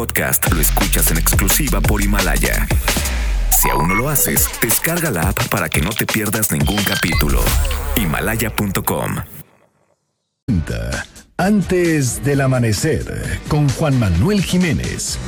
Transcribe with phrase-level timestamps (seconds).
[0.00, 2.66] podcast lo escuchas en exclusiva por Himalaya.
[3.50, 7.38] Si aún no lo haces, descarga la app para que no te pierdas ningún capítulo.
[7.96, 9.16] Himalaya.com.
[11.36, 13.04] Antes del amanecer,
[13.48, 15.18] con Juan Manuel Jiménez.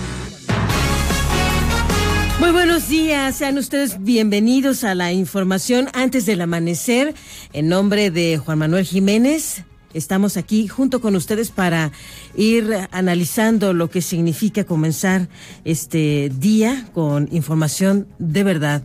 [2.40, 7.14] Muy buenos días, sean ustedes bienvenidos a la información antes del amanecer.
[7.52, 9.64] En nombre de Juan Manuel Jiménez,
[9.94, 11.92] estamos aquí junto con ustedes para
[12.36, 15.28] ir analizando lo que significa comenzar
[15.64, 18.82] este día con información de verdad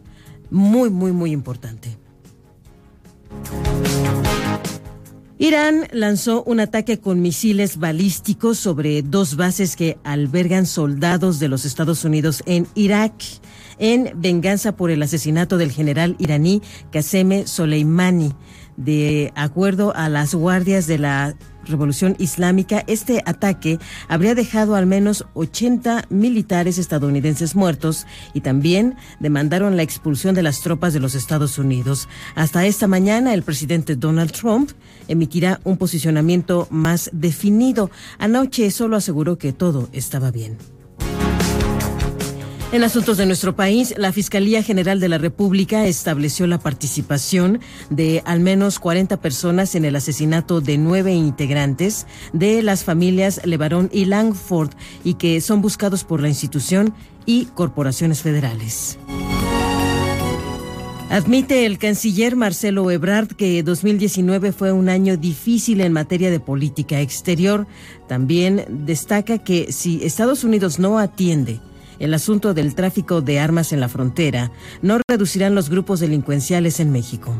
[0.49, 1.97] muy, muy, muy importante.
[5.39, 11.63] Irán lanzó un ataque con misiles balísticos sobre dos bases que albergan soldados de los
[11.63, 13.13] Estados Unidos en Irak
[13.77, 18.33] en venganza por el asesinato del general iraní Qasem Soleimani.
[18.77, 25.25] De acuerdo a las guardias de la Revolución Islámica, este ataque habría dejado al menos
[25.33, 28.05] 80 militares estadounidenses muertos
[28.35, 32.07] y también demandaron la expulsión de las tropas de los Estados Unidos.
[32.35, 34.69] Hasta esta mañana, el presidente Donald Trump
[35.07, 37.89] emitirá un posicionamiento más definido.
[38.19, 40.76] Anoche solo aseguró que todo estaba bien.
[42.73, 48.21] En asuntos de nuestro país, la Fiscalía General de la República estableció la participación de
[48.25, 54.03] al menos 40 personas en el asesinato de nueve integrantes de las familias Levarón y
[54.03, 54.71] Langford
[55.05, 56.93] y que son buscados por la institución
[57.25, 58.99] y corporaciones federales.
[61.09, 66.99] Admite el canciller Marcelo Ebrard que 2019 fue un año difícil en materia de política
[66.99, 67.65] exterior.
[68.09, 71.61] También destaca que si Estados Unidos no atiende
[71.99, 74.51] el asunto del tráfico de armas en la frontera
[74.81, 77.33] no reducirán los grupos delincuenciales en México.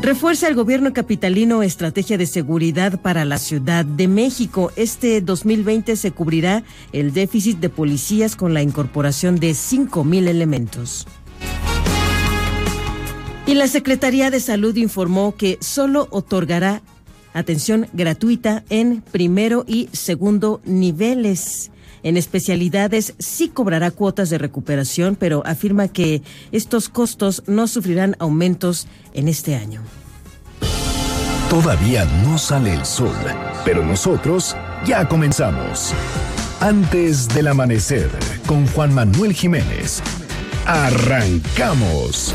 [0.00, 4.70] Refuerza el gobierno capitalino estrategia de seguridad para la Ciudad de México.
[4.76, 11.06] Este 2020 se cubrirá el déficit de policías con la incorporación de 5.000 elementos.
[13.44, 16.80] Y la Secretaría de Salud informó que solo otorgará
[17.34, 21.70] atención gratuita en primero y segundo niveles.
[22.02, 26.22] En especialidades sí cobrará cuotas de recuperación, pero afirma que
[26.52, 29.82] estos costos no sufrirán aumentos en este año.
[31.50, 33.16] Todavía no sale el sol,
[33.64, 34.54] pero nosotros
[34.84, 35.94] ya comenzamos.
[36.60, 38.10] Antes del amanecer,
[38.46, 40.02] con Juan Manuel Jiménez.
[40.66, 42.34] Arrancamos.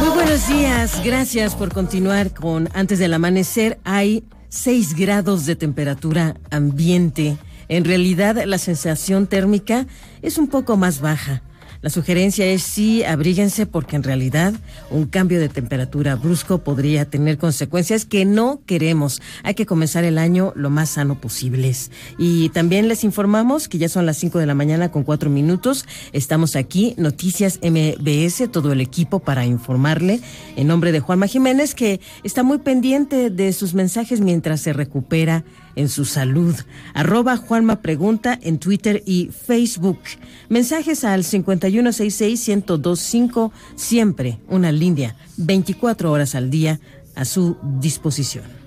[0.00, 3.78] Buenos días, gracias por continuar con Antes del Amanecer.
[3.84, 7.36] Hay 6 grados de temperatura ambiente.
[7.68, 9.86] En realidad la sensación térmica
[10.22, 11.42] es un poco más baja.
[11.84, 14.54] La sugerencia es sí, abríguense porque en realidad
[14.90, 19.20] un cambio de temperatura brusco podría tener consecuencias que no queremos.
[19.42, 21.74] Hay que comenzar el año lo más sano posible.
[22.16, 25.84] Y también les informamos que ya son las 5 de la mañana con 4 minutos.
[26.14, 30.20] Estamos aquí, Noticias MBS, todo el equipo para informarle
[30.56, 35.44] en nombre de Juanma Jiménez que está muy pendiente de sus mensajes mientras se recupera
[35.76, 36.56] en su salud.
[36.94, 40.00] Arroba Juanma Pregunta en Twitter y Facebook.
[40.48, 46.80] Mensajes al 5166-1025, siempre una línea, 24 horas al día
[47.14, 48.63] a su disposición.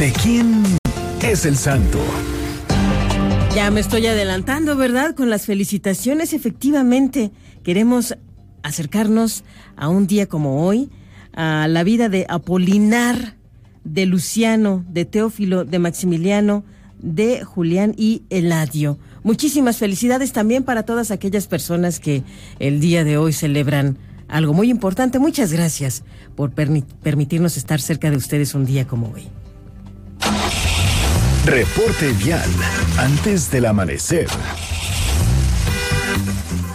[0.00, 0.62] ¿De quién
[1.22, 1.98] es el santo?
[3.54, 5.14] Ya me estoy adelantando, ¿verdad?
[5.14, 7.32] Con las felicitaciones, efectivamente.
[7.64, 8.16] Queremos
[8.62, 9.44] acercarnos
[9.76, 10.88] a un día como hoy,
[11.34, 13.36] a la vida de Apolinar,
[13.84, 16.64] de Luciano, de Teófilo, de Maximiliano,
[16.98, 18.98] de Julián y Eladio.
[19.22, 22.22] Muchísimas felicidades también para todas aquellas personas que
[22.58, 23.98] el día de hoy celebran
[24.28, 25.18] algo muy importante.
[25.18, 26.04] Muchas gracias
[26.36, 29.28] por permitirnos estar cerca de ustedes un día como hoy.
[31.46, 32.48] Reporte vial
[32.98, 34.26] antes del amanecer.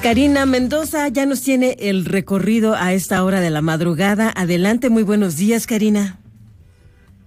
[0.02, 4.32] Karina Mendoza ya nos tiene el recorrido a esta hora de la madrugada.
[4.36, 6.20] Adelante, muy buenos días, Karina.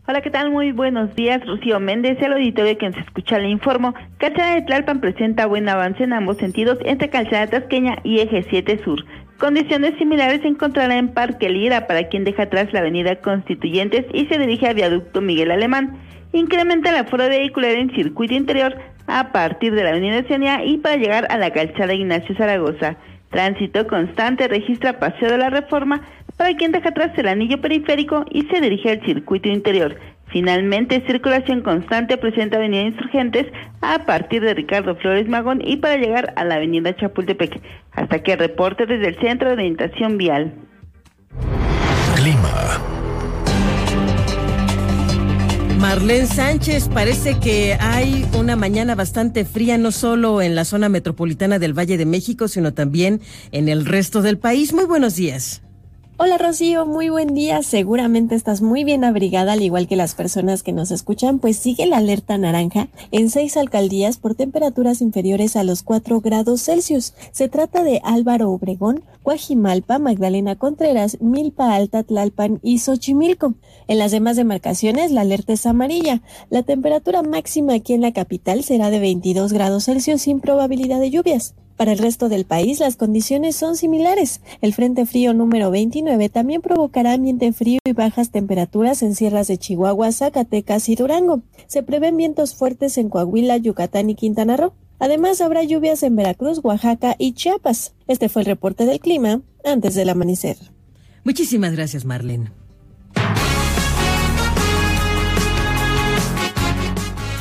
[0.07, 0.51] Hola, ¿qué tal?
[0.51, 3.95] Muy buenos días, Rocío Méndez, el auditorio que nos escucha le informo.
[4.17, 8.81] Calzada de Tlalpan presenta buen avance en ambos sentidos entre Calzada Tasqueña y Eje 7
[8.85, 9.05] Sur.
[9.39, 14.27] Condiciones similares se encontrará en Parque Lira para quien deja atrás la avenida Constituyentes y
[14.27, 15.99] se dirige a Viaducto Miguel Alemán.
[16.33, 18.77] Incrementa la aforo vehicular en circuito interior
[19.07, 22.97] a partir de la avenida Oceanía y para llegar a la calzada Ignacio Zaragoza.
[23.31, 26.03] Tránsito constante registra Paseo de la Reforma
[26.37, 29.97] para quien deja atrás el anillo periférico y se dirige al circuito interior.
[30.31, 33.47] Finalmente, circulación constante presenta Avenida Insurgentes
[33.81, 37.61] a partir de Ricardo Flores Magón y para llegar a la Avenida Chapultepec.
[37.93, 40.53] Hasta que reporte desde el Centro de Orientación Vial.
[42.15, 42.88] Clima.
[45.79, 51.61] Marlene Sánchez, parece que hay una mañana bastante fría, no solo en la zona metropolitana
[51.61, 53.21] del Valle de México, sino también
[53.53, 54.73] en el resto del país.
[54.73, 55.63] Muy buenos días.
[56.21, 57.63] Hola Rocío, muy buen día.
[57.63, 61.87] Seguramente estás muy bien abrigada, al igual que las personas que nos escuchan, pues sigue
[61.87, 67.15] la alerta naranja en seis alcaldías por temperaturas inferiores a los 4 grados Celsius.
[67.31, 73.55] Se trata de Álvaro Obregón, Guajimalpa, Magdalena Contreras, Milpa Alta, Tlalpan y Xochimilco.
[73.87, 76.23] En las demás demarcaciones la alerta es amarilla.
[76.51, 81.11] La temperatura máxima aquí en la capital será de 22 grados Celsius sin probabilidad de
[81.13, 81.55] lluvias.
[81.79, 84.41] Para el resto del país las condiciones son similares.
[84.61, 89.59] El Frente Frío número 29 también provocará ambiente frío y bajas temperaturas en sierras de
[89.59, 91.43] Chihuahua, Zacatecas y Durango.
[91.69, 94.73] Se prevén vientos fuertes en Coahuila, Yucatán y Quintana Roo.
[94.99, 97.95] Además, habrá lluvias en Veracruz, Oaxaca y Chiapas.
[98.09, 100.57] Este fue el reporte del clima antes del amanecer.
[101.23, 102.51] Muchísimas gracias, Marlene.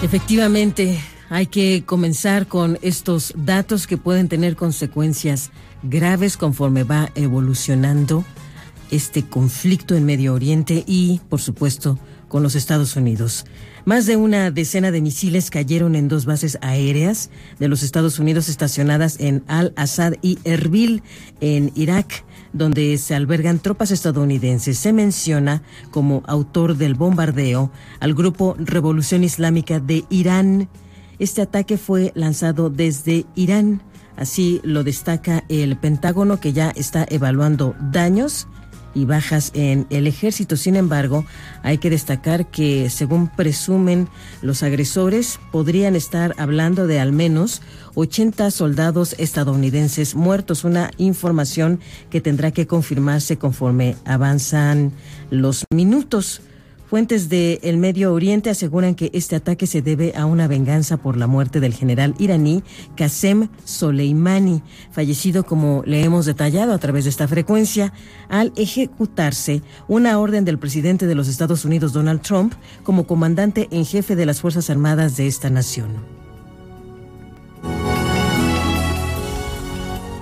[0.03, 5.51] Efectivamente, hay que comenzar con estos datos que pueden tener consecuencias
[5.83, 8.23] graves conforme va evolucionando
[8.91, 13.45] este conflicto en Medio Oriente y, por supuesto, con los Estados Unidos.
[13.85, 17.29] Más de una decena de misiles cayeron en dos bases aéreas
[17.59, 21.03] de los Estados Unidos estacionadas en Al-Assad y Erbil,
[21.39, 24.77] en Irak, donde se albergan tropas estadounidenses.
[24.77, 30.69] Se menciona como autor del bombardeo al grupo Revolución Islámica de Irán
[31.19, 33.81] este ataque fue lanzado desde Irán.
[34.15, 38.47] Así lo destaca el Pentágono que ya está evaluando daños
[38.97, 40.57] y bajas en el ejército.
[40.57, 41.23] Sin embargo,
[41.61, 44.07] hay que destacar que, según presumen
[44.41, 47.61] los agresores, podrían estar hablando de al menos
[47.93, 51.79] 80 soldados estadounidenses muertos, una información
[52.09, 54.91] que tendrá que confirmarse conforme avanzan
[55.29, 56.41] los minutos.
[56.87, 61.17] Fuentes del el Medio Oriente aseguran que este ataque se debe a una venganza por
[61.17, 62.63] la muerte del general iraní
[62.95, 64.61] Qasem Soleimani,
[64.91, 67.91] fallecido como le hemos detallado a través de esta frecuencia,
[68.29, 72.53] al ejecutarse una orden del presidente de los Estados Unidos Donald Trump
[72.83, 75.89] como comandante en jefe de las Fuerzas Armadas de esta nación.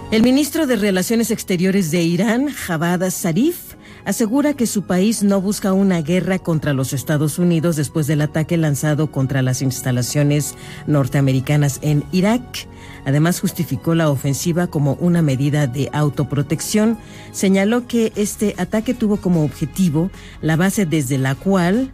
[0.10, 3.75] El ministro de Relaciones Exteriores de Irán, Javad Zarif,
[4.06, 8.56] asegura que su país no busca una guerra contra los Estados Unidos después del ataque
[8.56, 10.56] lanzado contra las instalaciones
[10.88, 12.68] norteamericanas en Irak.
[13.06, 16.98] Además, justificó la ofensiva como una medida de autoprotección.
[17.32, 20.10] Señaló que este ataque tuvo como objetivo
[20.42, 21.92] la base desde la cual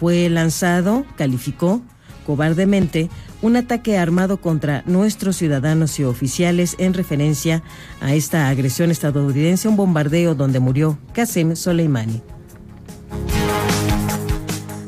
[0.00, 1.82] fue lanzado, calificó
[2.30, 3.10] cobardemente
[3.42, 7.64] un ataque armado contra nuestros ciudadanos y oficiales en referencia
[8.00, 12.22] a esta agresión estadounidense, un bombardeo donde murió Qasem Soleimani.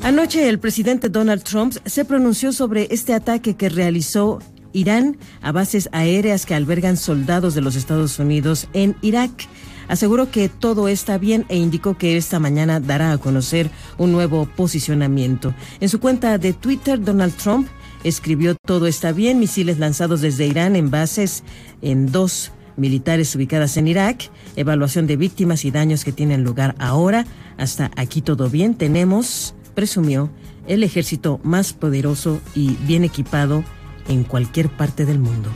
[0.03, 4.39] Anoche el presidente Donald Trump se pronunció sobre este ataque que realizó
[4.71, 9.49] Irán a bases aéreas que albergan soldados de los Estados Unidos en Irak.
[9.87, 14.45] Aseguró que todo está bien e indicó que esta mañana dará a conocer un nuevo
[14.45, 15.53] posicionamiento.
[15.79, 17.67] En su cuenta de Twitter, Donald Trump
[18.03, 21.43] escribió todo está bien, misiles lanzados desde Irán en bases
[21.81, 27.25] en dos militares ubicadas en Irak, evaluación de víctimas y daños que tienen lugar ahora.
[27.57, 28.75] Hasta aquí todo bien.
[28.75, 30.31] Tenemos, presumió,
[30.67, 33.63] el ejército más poderoso y bien equipado
[34.07, 35.49] en cualquier parte del mundo.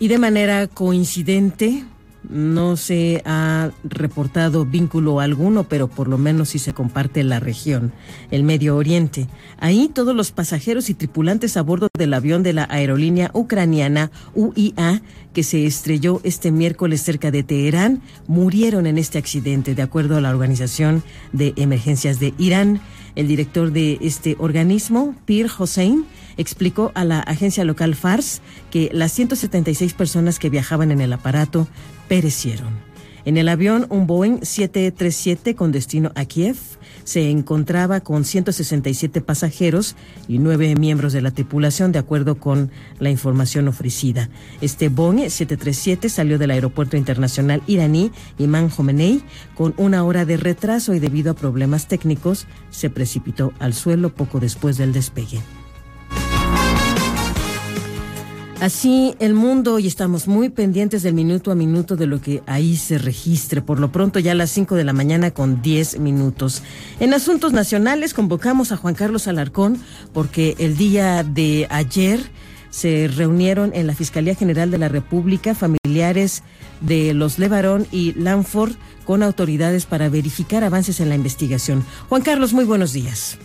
[0.00, 1.84] Y de manera coincidente,
[2.28, 7.92] no se ha reportado vínculo alguno, pero por lo menos sí se comparte la región,
[8.30, 9.28] el Medio Oriente.
[9.58, 15.02] Ahí todos los pasajeros y tripulantes a bordo del avión de la aerolínea ucraniana UIA,
[15.34, 20.22] que se estrelló este miércoles cerca de Teherán, murieron en este accidente, de acuerdo a
[20.22, 21.02] la Organización
[21.32, 22.80] de Emergencias de Irán.
[23.14, 26.04] El director de este organismo, Pir Hossein,
[26.36, 28.40] explicó a la agencia local FARS
[28.70, 31.68] que las 176 personas que viajaban en el aparato
[32.08, 32.78] perecieron.
[33.24, 36.56] En el avión, un Boeing 737 con destino a Kiev
[37.04, 39.96] se encontraba con 167 pasajeros
[40.28, 44.28] y nueve miembros de la tripulación, de acuerdo con la información ofrecida.
[44.60, 49.22] Este Boeing 737 salió del aeropuerto internacional iraní Imán Jomenei
[49.54, 54.40] con una hora de retraso y debido a problemas técnicos se precipitó al suelo poco
[54.40, 55.40] después del despegue.
[58.60, 62.76] Así el mundo y estamos muy pendientes del minuto a minuto de lo que ahí
[62.76, 63.62] se registre.
[63.62, 66.62] Por lo pronto ya a las 5 de la mañana con 10 minutos.
[67.00, 69.78] En asuntos nacionales convocamos a Juan Carlos Alarcón
[70.12, 72.20] porque el día de ayer
[72.68, 76.42] se reunieron en la Fiscalía General de la República familiares
[76.82, 78.74] de los Levarón y Lanford
[79.06, 81.82] con autoridades para verificar avances en la investigación.
[82.10, 83.38] Juan Carlos, muy buenos días.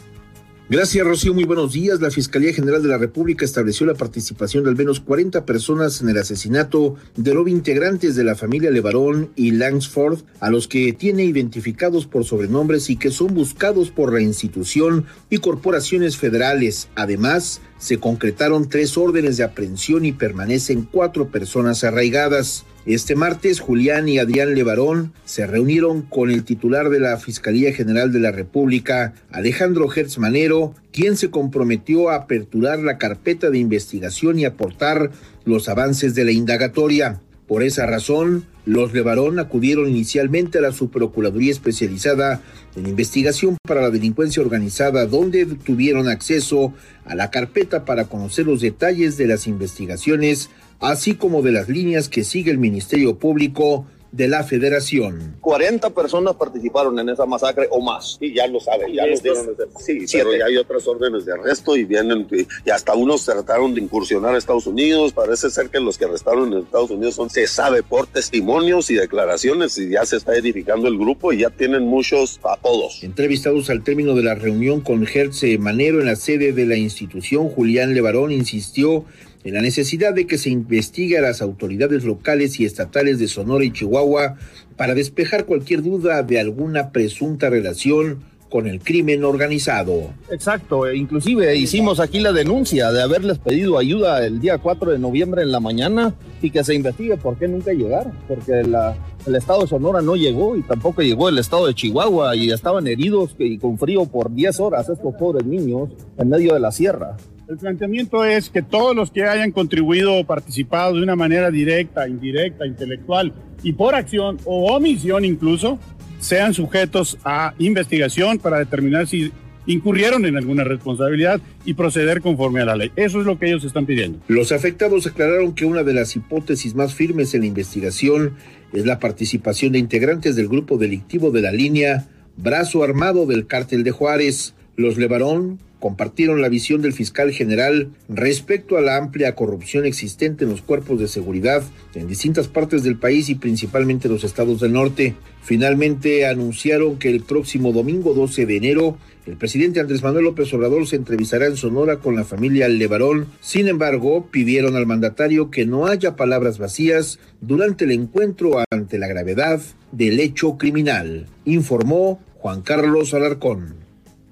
[0.67, 1.35] Gracias, Rocío.
[1.35, 2.01] Muy buenos días.
[2.01, 6.09] La Fiscalía General de la República estableció la participación de al menos 40 personas en
[6.09, 11.23] el asesinato de los integrantes de la familia Levarón y Langsford, a los que tiene
[11.23, 16.89] identificados por sobrenombres y que son buscados por la institución y corporaciones federales.
[16.95, 22.65] Además, se concretaron tres órdenes de aprehensión y permanecen cuatro personas arraigadas.
[22.85, 28.11] Este martes, Julián y Adrián Levarón se reunieron con el titular de la Fiscalía General
[28.11, 34.37] de la República, Alejandro Hertz Manero, quien se comprometió a aperturar la carpeta de investigación
[34.37, 35.09] y aportar
[35.45, 37.19] los avances de la indagatoria.
[37.47, 42.41] Por esa razón, los Levarón acudieron inicialmente a la Subprocuraduría Especializada
[42.75, 46.73] en Investigación para la Delincuencia Organizada, donde tuvieron acceso
[47.05, 52.09] a la carpeta para conocer los detalles de las investigaciones así como de las líneas
[52.09, 55.37] que sigue el Ministerio Público de la Federación.
[55.41, 58.17] 40 personas participaron en esa masacre o más.
[58.19, 59.45] Y ya lo saben, ya los dieron.
[59.79, 62.27] Sí, pero ya hay otras órdenes de arresto y vienen,
[62.65, 65.13] y hasta unos trataron de incursionar a Estados Unidos.
[65.13, 68.95] Parece ser que los que arrestaron en Estados Unidos son, se sabe por testimonios y
[68.95, 73.03] declaraciones y ya se está edificando el grupo y ya tienen muchos a todos.
[73.03, 77.49] Entrevistados al término de la reunión con Gertze Manero en la sede de la institución,
[77.49, 79.05] Julián Levarón insistió
[79.45, 83.63] en la necesidad de que se investigue a las autoridades locales y estatales de Sonora
[83.63, 84.37] y Chihuahua
[84.75, 90.13] para despejar cualquier duda de alguna presunta relación con el crimen organizado.
[90.31, 94.99] Exacto, e inclusive hicimos aquí la denuncia de haberles pedido ayuda el día 4 de
[94.99, 99.61] noviembre en la mañana y que se investigue por qué nunca llegaron, porque el estado
[99.61, 103.59] de Sonora no llegó y tampoco llegó el estado de Chihuahua y estaban heridos y
[103.59, 107.17] con frío por 10 horas estos pobres niños en medio de la sierra.
[107.47, 112.07] El planteamiento es que todos los que hayan contribuido o participado de una manera directa,
[112.07, 115.77] indirecta, intelectual y por acción o omisión incluso,
[116.19, 119.31] sean sujetos a investigación para determinar si
[119.67, 122.91] incurrieron en alguna responsabilidad y proceder conforme a la ley.
[122.95, 124.19] Eso es lo que ellos están pidiendo.
[124.27, 128.35] Los afectados aclararon que una de las hipótesis más firmes en la investigación
[128.73, 133.83] es la participación de integrantes del grupo delictivo de la línea Brazo Armado del Cártel
[133.83, 134.55] de Juárez.
[134.77, 140.49] Los Levarón compartieron la visión del fiscal general respecto a la amplia corrupción existente en
[140.49, 141.63] los cuerpos de seguridad
[141.93, 145.13] en distintas partes del país y principalmente los estados del norte.
[145.43, 150.85] Finalmente anunciaron que el próximo domingo 12 de enero el presidente Andrés Manuel López Obrador
[150.85, 153.25] se entrevistará en Sonora con la familia Levarón.
[153.41, 159.07] Sin embargo, pidieron al mandatario que no haya palabras vacías durante el encuentro ante la
[159.07, 163.84] gravedad del hecho criminal, informó Juan Carlos Alarcón.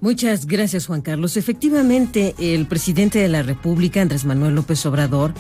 [0.04, 1.38] Muchas gracias, Juan Carlos.
[1.38, 5.34] Efectivamente, el presidente de la República, Andrés Manuel López Obrador,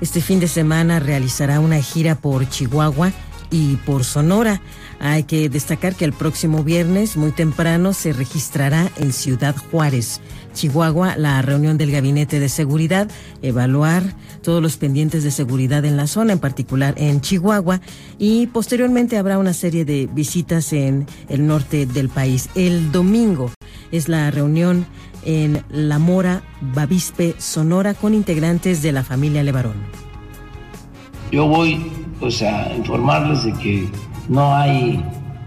[0.00, 3.12] este fin de semana realizará una gira por Chihuahua
[3.52, 4.60] y por Sonora.
[4.98, 10.20] Hay que destacar que el próximo viernes, muy temprano, se registrará en Ciudad Juárez,
[10.58, 13.08] Chihuahua, la reunión del Gabinete de Seguridad,
[13.42, 14.02] evaluar
[14.42, 17.80] todos los pendientes de seguridad en la zona, en particular en Chihuahua,
[18.18, 22.50] y posteriormente habrá una serie de visitas en el norte del país.
[22.56, 23.52] El domingo
[23.92, 24.84] es la reunión
[25.24, 29.76] en La Mora, Bavispe, Sonora, con integrantes de la familia Levarón.
[31.30, 31.86] Yo voy
[32.18, 33.88] pues, a informarles de que
[34.28, 35.04] no hay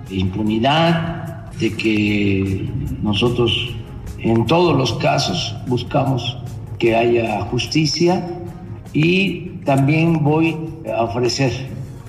[0.10, 2.70] impunidad, de que
[3.02, 3.76] nosotros
[4.24, 6.38] en todos los casos buscamos
[6.80, 8.28] que haya justicia
[8.94, 10.58] y también voy
[10.94, 11.52] a ofrecer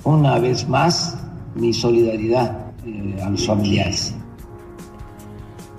[0.03, 1.17] una vez más
[1.55, 4.13] mi solidaridad eh, a los familiares.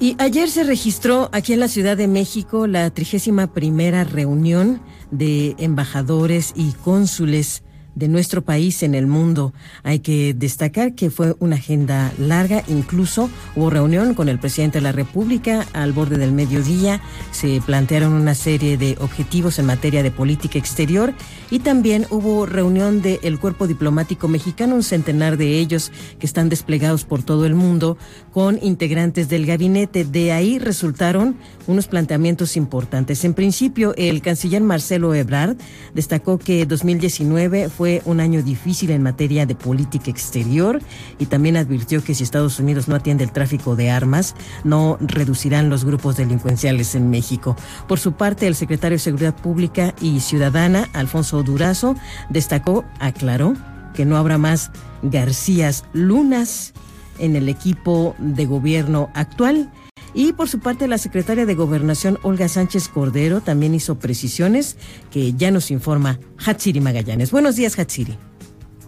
[0.00, 5.54] Y ayer se registró aquí en la Ciudad de México la trigésima primera reunión de
[5.58, 7.62] embajadores y cónsules
[7.94, 9.52] de nuestro país en el mundo.
[9.82, 14.82] Hay que destacar que fue una agenda larga, incluso hubo reunión con el presidente de
[14.82, 20.10] la República al borde del mediodía, se plantearon una serie de objetivos en materia de
[20.10, 21.14] política exterior
[21.50, 27.04] y también hubo reunión del cuerpo diplomático mexicano, un centenar de ellos que están desplegados
[27.04, 27.96] por todo el mundo
[28.32, 30.04] con integrantes del gabinete.
[30.04, 31.36] De ahí resultaron
[31.66, 33.24] unos planteamientos importantes.
[33.24, 35.56] En principio, el canciller Marcelo Ebrard
[35.94, 40.80] destacó que 2019 fue fue un año difícil en materia de política exterior
[41.18, 45.68] y también advirtió que si Estados Unidos no atiende el tráfico de armas, no reducirán
[45.68, 47.56] los grupos delincuenciales en México.
[47.86, 51.94] Por su parte, el secretario de Seguridad Pública y Ciudadana, Alfonso Durazo,
[52.30, 53.52] destacó, aclaró,
[53.92, 54.70] que no habrá más
[55.02, 56.72] Garcías Lunas
[57.18, 59.70] en el equipo de gobierno actual
[60.14, 64.76] y por su parte, la secretaria de Gobernación, Olga Sánchez Cordero, también hizo precisiones
[65.10, 67.30] que ya nos informa Hatsiri Magallanes.
[67.30, 68.16] Buenos días, Hatsiri.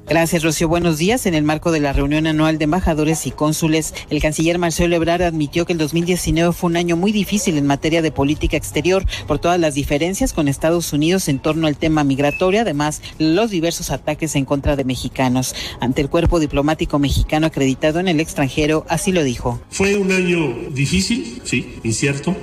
[0.09, 0.69] Gracias, Rocío.
[0.69, 1.27] Buenos días.
[1.27, 5.23] En el marco de la reunión anual de embajadores y cónsules, el canciller Marcelo Ebrard
[5.23, 9.41] admitió que el 2019 fue un año muy difícil en materia de política exterior por
[9.41, 14.37] todas las diferencias con Estados Unidos en torno al tema migratorio, además los diversos ataques
[14.37, 15.57] en contra de mexicanos.
[15.81, 19.61] Ante el cuerpo diplomático mexicano acreditado en el extranjero, así lo dijo.
[19.71, 22.37] Fue un año difícil, sí, incierto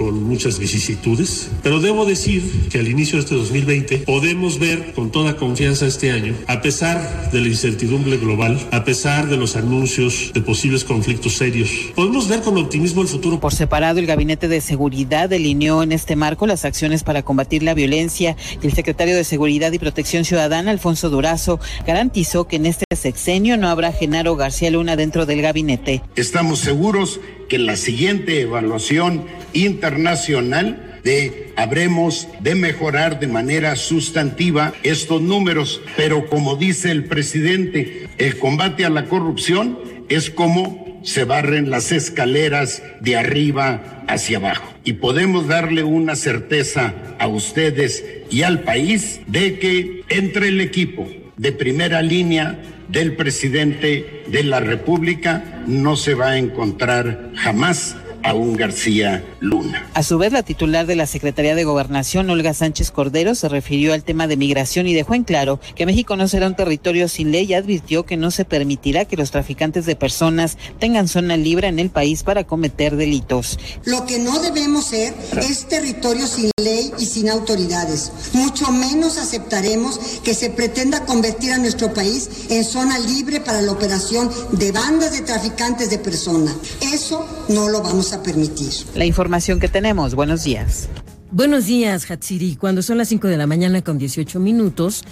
[0.00, 5.12] con muchas vicisitudes, pero debo decir que al inicio de este 2020 podemos ver con
[5.12, 10.30] toda confianza este año, a pesar de la incertidumbre global, a pesar de los anuncios
[10.32, 13.40] de posibles conflictos serios, podemos ver con optimismo el futuro.
[13.40, 17.74] Por separado, el Gabinete de Seguridad delineó en este marco las acciones para combatir la
[17.74, 22.86] violencia y el secretario de Seguridad y Protección Ciudadana, Alfonso Durazo, garantizó que en este
[22.96, 26.00] sexenio no habrá Genaro García Luna dentro del gabinete.
[26.16, 34.72] Estamos seguros que en la siguiente evaluación internacional de habremos de mejorar de manera sustantiva
[34.84, 39.78] estos números, pero como dice el presidente, el combate a la corrupción
[40.08, 44.72] es como se barren las escaleras de arriba hacia abajo.
[44.84, 51.08] Y podemos darle una certeza a ustedes y al país de que entre el equipo
[51.40, 58.34] de primera línea del presidente de la República no se va a encontrar jamás a
[58.34, 59.88] un García Luna.
[59.94, 63.92] A su vez, la titular de la Secretaría de Gobernación, Olga Sánchez Cordero, se refirió
[63.92, 67.32] al tema de migración y dejó en claro que México no será un territorio sin
[67.32, 71.68] ley y advirtió que no se permitirá que los traficantes de personas tengan zona libre
[71.68, 73.58] en el país para cometer delitos.
[73.84, 78.12] Lo que no debemos ser es territorio sin ley y sin autoridades.
[78.32, 83.72] Mucho menos aceptaremos que se pretenda convertir a nuestro país en zona libre para la
[83.72, 86.54] operación de bandas de traficantes de personas.
[86.92, 88.72] Eso no lo vamos a permitir.
[88.94, 90.14] La información que tenemos.
[90.14, 90.88] Buenos días.
[91.30, 92.56] Buenos días, Hatsiri.
[92.56, 95.04] Cuando son las 5 de la mañana con 18 minutos,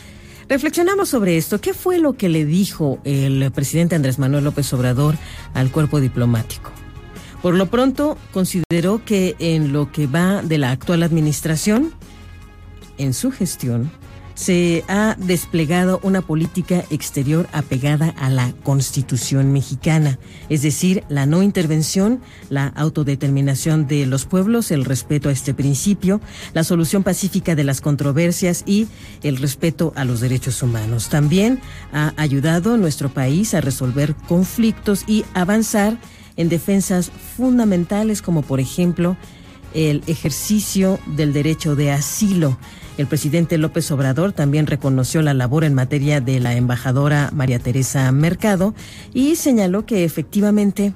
[0.48, 1.60] reflexionamos sobre esto.
[1.60, 5.16] ¿Qué fue lo que le dijo el presidente Andrés Manuel López Obrador
[5.54, 6.72] al cuerpo diplomático?
[7.42, 11.92] Por lo pronto, consideró que en lo que va de la actual administración,
[12.98, 13.92] en su gestión,
[14.38, 21.42] se ha desplegado una política exterior apegada a la Constitución mexicana, es decir, la no
[21.42, 26.20] intervención, la autodeterminación de los pueblos, el respeto a este principio,
[26.54, 28.86] la solución pacífica de las controversias y
[29.24, 31.08] el respeto a los derechos humanos.
[31.08, 31.58] También
[31.92, 35.98] ha ayudado nuestro país a resolver conflictos y avanzar
[36.36, 39.16] en defensas fundamentales como por ejemplo
[39.74, 42.56] el ejercicio del derecho de asilo.
[42.98, 48.10] El presidente López Obrador también reconoció la labor en materia de la embajadora María Teresa
[48.10, 48.74] Mercado
[49.14, 50.92] y señaló que efectivamente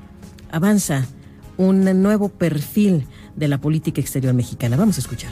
[0.51, 1.07] avanza
[1.57, 4.77] un nuevo perfil de la política exterior mexicana.
[4.77, 5.31] Vamos a escuchar.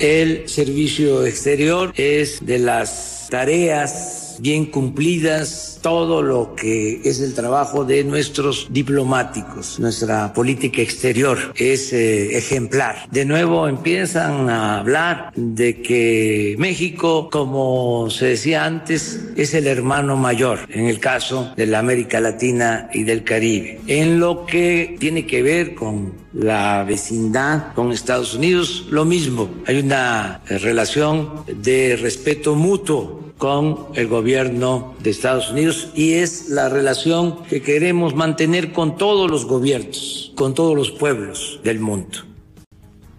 [0.00, 7.84] El servicio exterior es de las tareas bien cumplidas, todo lo que es el trabajo
[7.84, 9.78] de nuestros diplomáticos.
[9.78, 13.08] Nuestra política exterior es eh, ejemplar.
[13.10, 20.16] De nuevo empiezan a hablar de que México, como se decía antes, es el hermano
[20.16, 23.80] mayor en el caso de la América Latina y del Caribe.
[23.86, 29.48] En lo que tiene que ver con la vecindad con Estados Unidos, lo mismo.
[29.66, 36.48] Hay una eh, relación de respeto mutuo con el gobierno de Estados Unidos y es
[36.48, 42.20] la relación que queremos mantener con todos los gobiernos, con todos los pueblos del mundo.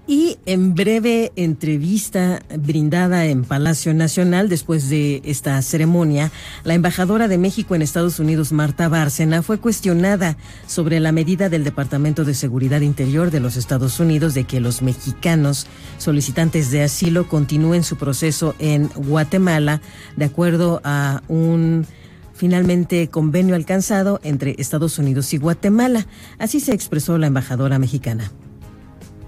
[0.08, 6.32] Y en breve entrevista brindada en Palacio Nacional después de esta ceremonia,
[6.64, 10.38] la embajadora de México en Estados Unidos, Marta Bárcena, fue cuestionada
[10.68, 14.84] sobre la medida del Departamento de Seguridad Interior de los Estados Unidos de que los
[14.84, 15.66] mexicanos
[15.98, 19.82] solicitantes de asilo continúen su proceso en Guatemala
[20.18, 21.88] de acuerdo a un
[22.36, 26.06] finalmente convenio alcanzado entre Estados Unidos y Guatemala.
[26.38, 28.30] Así se expresó la embajadora mexicana.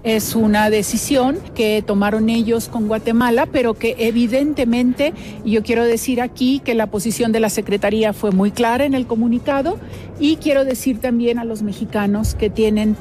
[0.08, 5.12] Es una decisión que tomaron ellos con Guatemala, pero que evidentemente,
[5.44, 9.06] yo quiero decir aquí que la posición de la Secretaría fue muy clara en el
[9.06, 9.78] comunicado
[10.18, 12.96] y quiero decir también a los mexicanos que tienen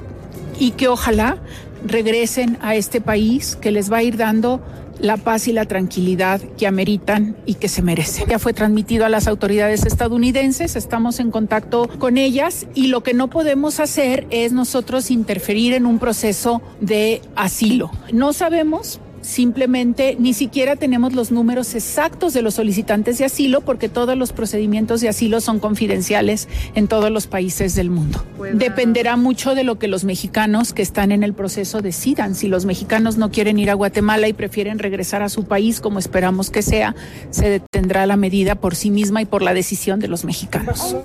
[0.60, 1.38] y que ojalá
[1.86, 4.60] regresen a este país que les va a ir dando
[5.00, 8.28] la paz y la tranquilidad que ameritan y que se merecen.
[8.28, 13.14] Ya fue transmitido a las autoridades estadounidenses, estamos en contacto con ellas y lo que
[13.14, 17.92] no podemos hacer es nosotros interferir en un proceso de asilo.
[18.12, 23.90] No sabemos Simplemente ni siquiera tenemos los números exactos de los solicitantes de asilo porque
[23.90, 28.24] todos los procedimientos de asilo son confidenciales en todos los países del mundo.
[28.54, 32.36] Dependerá mucho de lo que los mexicanos que están en el proceso decidan.
[32.36, 36.00] Si los mexicanos no quieren ir a Guatemala y prefieren regresar a su país, como
[36.00, 36.96] esperamos que sea,
[37.30, 40.96] se detendrá la medida por sí misma y por la decisión de los mexicanos.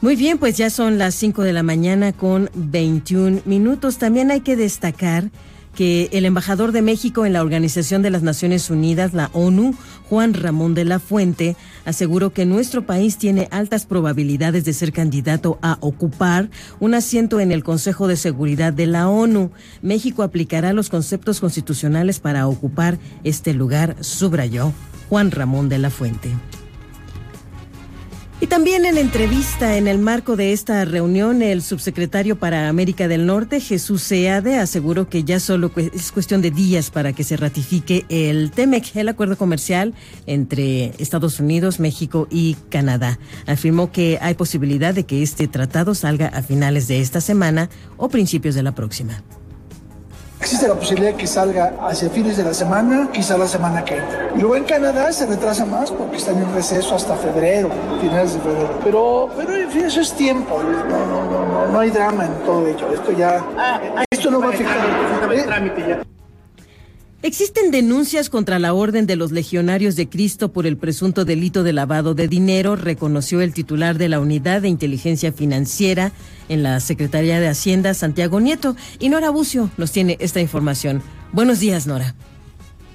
[0.00, 3.98] Muy bien, pues ya son las 5 de la mañana con 21 minutos.
[3.98, 5.30] También hay que destacar
[5.78, 9.76] que el embajador de México en la Organización de las Naciones Unidas, la ONU,
[10.08, 15.56] Juan Ramón de la Fuente, aseguró que nuestro país tiene altas probabilidades de ser candidato
[15.62, 19.52] a ocupar un asiento en el Consejo de Seguridad de la ONU.
[19.80, 24.72] México aplicará los conceptos constitucionales para ocupar este lugar, subrayó
[25.08, 26.30] Juan Ramón de la Fuente.
[28.40, 33.26] Y también en entrevista en el marco de esta reunión, el subsecretario para América del
[33.26, 38.06] Norte, Jesús Seade, aseguró que ya solo es cuestión de días para que se ratifique
[38.08, 39.92] el TEMEC, el acuerdo comercial
[40.26, 43.18] entre Estados Unidos, México y Canadá.
[43.46, 48.08] Afirmó que hay posibilidad de que este tratado salga a finales de esta semana o
[48.08, 49.20] principios de la próxima.
[50.40, 53.96] Existe la posibilidad de que salga hacia fines de la semana, quizá la semana que
[53.96, 54.30] entra.
[54.36, 57.68] Y luego en Canadá se retrasa más porque están en receso hasta febrero,
[58.00, 58.80] finales de febrero.
[58.84, 60.62] Pero, pero en fin, eso es tiempo.
[60.62, 62.92] No, no, no, no, no hay drama en todo ello.
[62.92, 64.76] Esto ya, ah, esto no va a afectar
[65.32, 66.17] el trámite ya.
[67.20, 71.72] Existen denuncias contra la Orden de los Legionarios de Cristo por el presunto delito de
[71.72, 76.12] lavado de dinero, reconoció el titular de la Unidad de Inteligencia Financiera
[76.48, 78.76] en la Secretaría de Hacienda, Santiago Nieto.
[79.00, 81.02] Y Nora Bucio nos tiene esta información.
[81.32, 82.14] Buenos días, Nora.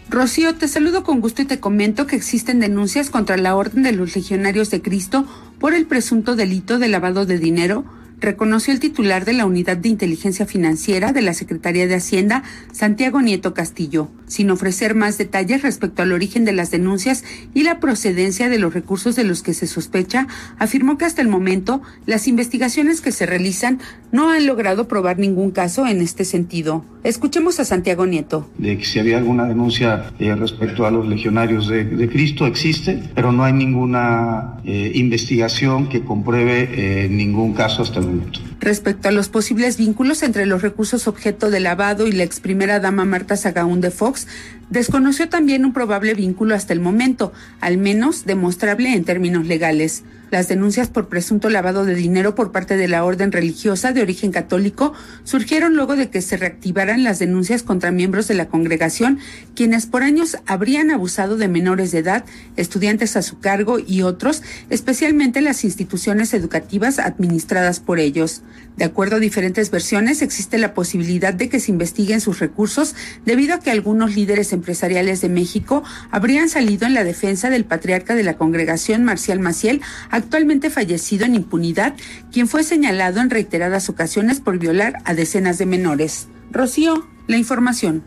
[0.10, 3.92] Rocío, te saludo con gusto y te comento que existen denuncias contra la Orden de
[3.92, 5.28] los Legionarios de Cristo
[5.60, 7.84] por el presunto delito de lavado de dinero
[8.24, 13.22] reconoció el titular de la Unidad de Inteligencia Financiera de la Secretaría de Hacienda, Santiago
[13.22, 18.50] Nieto Castillo, sin ofrecer más detalles respecto al origen de las denuncias y la procedencia
[18.50, 23.02] de los recursos de los que se sospecha, afirmó que hasta el momento las investigaciones
[23.02, 23.80] que se realizan
[24.12, 26.86] no han logrado probar ningún caso en este sentido.
[27.04, 28.50] Escuchemos a Santiago Nieto.
[28.58, 33.34] De que si había alguna denuncia eh, respecto a los legionarios de, Cristo, existe, pero
[33.34, 38.13] no hay ninguna eh, investigación que compruebe eh, ningún caso hasta el momento.
[38.60, 42.80] Respecto a los posibles vínculos entre los recursos objeto de lavado y la ex primera
[42.80, 44.28] dama Marta Sagaún de Fox,
[44.70, 50.04] desconoció también un probable vínculo hasta el momento, al menos demostrable en términos legales.
[50.34, 54.32] Las denuncias por presunto lavado de dinero por parte de la orden religiosa de origen
[54.32, 54.94] católico
[55.24, 59.20] surgieron luego de que se reactivaran las denuncias contra miembros de la congregación,
[59.54, 64.42] quienes por años habrían abusado de menores de edad, estudiantes a su cargo y otros,
[64.72, 68.42] especialmente las instituciones educativas administradas por ellos.
[68.76, 73.54] De acuerdo a diferentes versiones, existe la posibilidad de que se investiguen sus recursos debido
[73.54, 78.24] a que algunos líderes empresariales de México habrían salido en la defensa del patriarca de
[78.24, 79.82] la congregación, Marcial Maciel,
[80.24, 81.96] actualmente fallecido en impunidad,
[82.32, 86.28] quien fue señalado en reiteradas ocasiones por violar a decenas de menores.
[86.52, 88.04] Rocío, la información.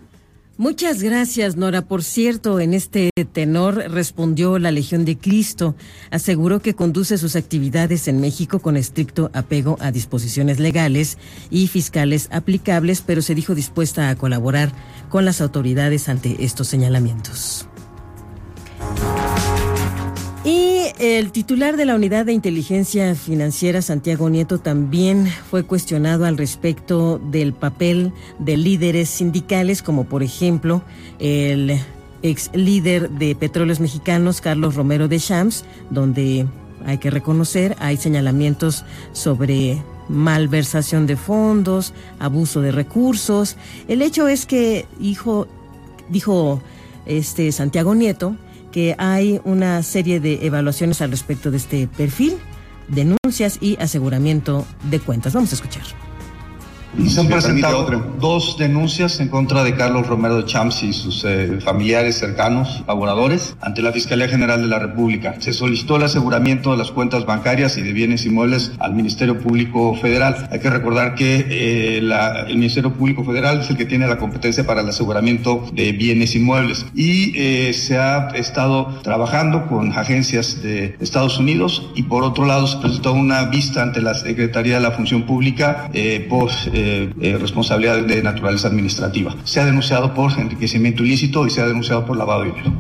[0.59, 1.83] Muchas gracias, Nora.
[1.83, 5.77] Por cierto, en este tenor respondió la Legión de Cristo.
[6.11, 11.19] Aseguró que conduce sus actividades en México con estricto apego a disposiciones legales
[11.51, 14.73] y fiscales aplicables, pero se dijo dispuesta a colaborar
[15.11, 17.69] con las autoridades ante estos señalamientos.
[20.99, 27.19] El titular de la Unidad de Inteligencia Financiera, Santiago Nieto, también fue cuestionado al respecto
[27.19, 30.83] del papel de líderes sindicales, como por ejemplo
[31.19, 31.79] el
[32.23, 36.47] ex líder de Petróleos Mexicanos, Carlos Romero de Champs, donde
[36.85, 43.57] hay que reconocer, hay señalamientos sobre malversación de fondos, abuso de recursos.
[43.89, 45.47] El hecho es que, hijo,
[46.09, 46.63] dijo
[47.07, 48.37] este Santiago Nieto,
[48.73, 52.35] que hay una serie de evaluaciones al respecto de este perfil,
[52.89, 55.33] denuncias y aseguramiento de cuentas.
[55.33, 56.06] Vamos a escuchar.
[57.05, 57.87] Se han presentado
[58.19, 63.57] dos denuncias en contra de Carlos Romero de Champs y sus eh, familiares cercanos, laboradores,
[63.61, 65.37] ante la Fiscalía General de la República.
[65.39, 69.95] Se solicitó el aseguramiento de las cuentas bancarias y de bienes inmuebles al Ministerio Público
[69.95, 70.49] Federal.
[70.51, 74.67] Hay que recordar que eh, el Ministerio Público Federal es el que tiene la competencia
[74.67, 80.97] para el aseguramiento de bienes inmuebles y eh, se ha estado trabajando con agencias de
[81.01, 84.91] Estados Unidos y por otro lado se presentó una vista ante la Secretaría de la
[84.91, 85.91] Función Pública
[86.29, 86.51] por
[86.87, 89.37] eh, responsabilidad de naturaleza administrativa.
[89.45, 92.73] Se ha denunciado por enriquecimiento ilícito y se ha denunciado por lavado de dinero.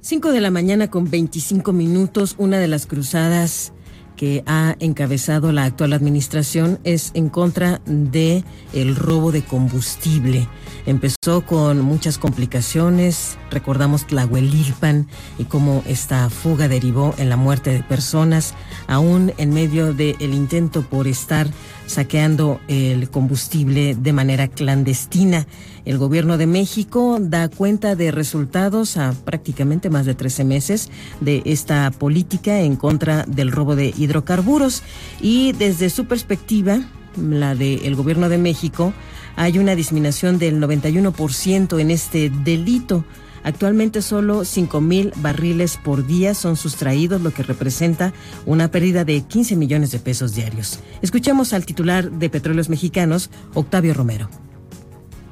[0.00, 3.72] 5 de la mañana con 25 minutos, una de las cruzadas
[4.16, 10.48] que ha encabezado la actual administración es en contra de el robo de combustible.
[10.86, 17.82] Empezó con muchas complicaciones, recordamos Tlahuelilpan y cómo esta fuga derivó en la muerte de
[17.82, 18.54] personas,
[18.86, 21.48] aún en medio del intento por estar
[21.86, 25.48] saqueando el combustible de manera clandestina.
[25.84, 31.42] El gobierno de México da cuenta de resultados a prácticamente más de 13 meses de
[31.46, 34.84] esta política en contra del robo de hidrocarburos
[35.20, 36.80] y desde su perspectiva,
[37.16, 38.92] la del gobierno de México,
[39.36, 43.04] hay una disminución del 91% en este delito.
[43.44, 48.12] Actualmente solo 5 mil barriles por día son sustraídos, lo que representa
[48.44, 50.80] una pérdida de 15 millones de pesos diarios.
[51.00, 54.28] Escuchemos al titular de Petróleos Mexicanos, Octavio Romero.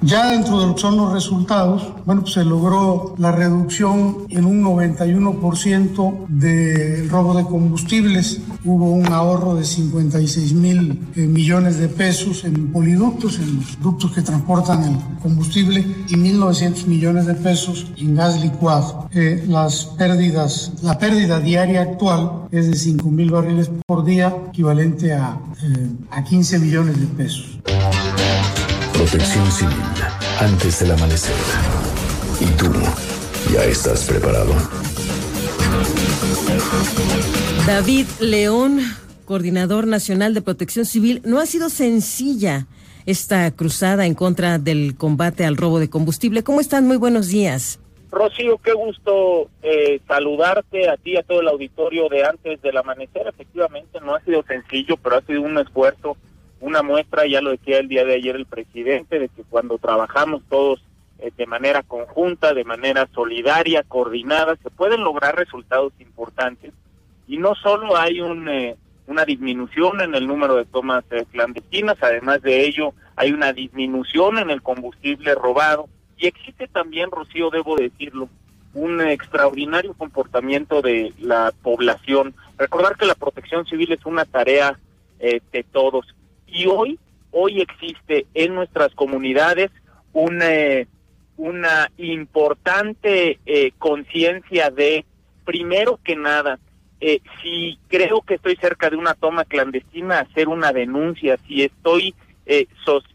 [0.04, 4.44] Ya dentro de lo que son los resultados, bueno, pues se logró la reducción en
[4.44, 8.42] un 91% del robo de combustibles.
[8.66, 14.12] Hubo un ahorro de 56 mil eh, millones de pesos en poliductos, en los ductos
[14.12, 19.08] que transportan el combustible, y 1.900 millones de pesos en gas licuado.
[19.14, 25.14] Eh, las pérdidas, la pérdida diaria actual es de 5 mil barriles por día, equivalente
[25.14, 27.58] a, eh, a 15 millones de pesos.
[29.04, 29.76] Protección civil,
[30.40, 31.36] antes del amanecer.
[32.40, 32.72] ¿Y tú
[33.52, 34.54] ya estás preparado?
[37.66, 38.80] David León,
[39.26, 42.66] coordinador nacional de protección civil, no ha sido sencilla
[43.04, 46.42] esta cruzada en contra del combate al robo de combustible.
[46.42, 46.86] ¿Cómo están?
[46.86, 47.78] Muy buenos días.
[48.10, 52.78] Rocío, qué gusto eh, saludarte a ti y a todo el auditorio de antes del
[52.78, 53.26] amanecer.
[53.26, 56.16] Efectivamente, no ha sido sencillo, pero ha sido un esfuerzo
[56.64, 60.42] una muestra, ya lo decía el día de ayer el presidente, de que cuando trabajamos
[60.48, 60.82] todos
[61.18, 66.72] eh, de manera conjunta, de manera solidaria, coordinada, se pueden lograr resultados importantes.
[67.28, 71.98] Y no solo hay un, eh, una disminución en el número de tomas eh, clandestinas,
[72.00, 75.90] además de ello hay una disminución en el combustible robado.
[76.16, 78.30] Y existe también, Rocío, debo decirlo,
[78.72, 82.34] un extraordinario comportamiento de la población.
[82.56, 84.78] Recordar que la protección civil es una tarea
[85.20, 86.06] de todos
[87.54, 89.70] hoy existe en nuestras comunidades
[90.12, 90.46] una,
[91.36, 95.04] una importante eh, conciencia de,
[95.44, 96.58] primero que nada,
[97.00, 102.14] eh, si creo que estoy cerca de una toma clandestina, hacer una denuncia, si estoy,
[102.46, 102.66] eh,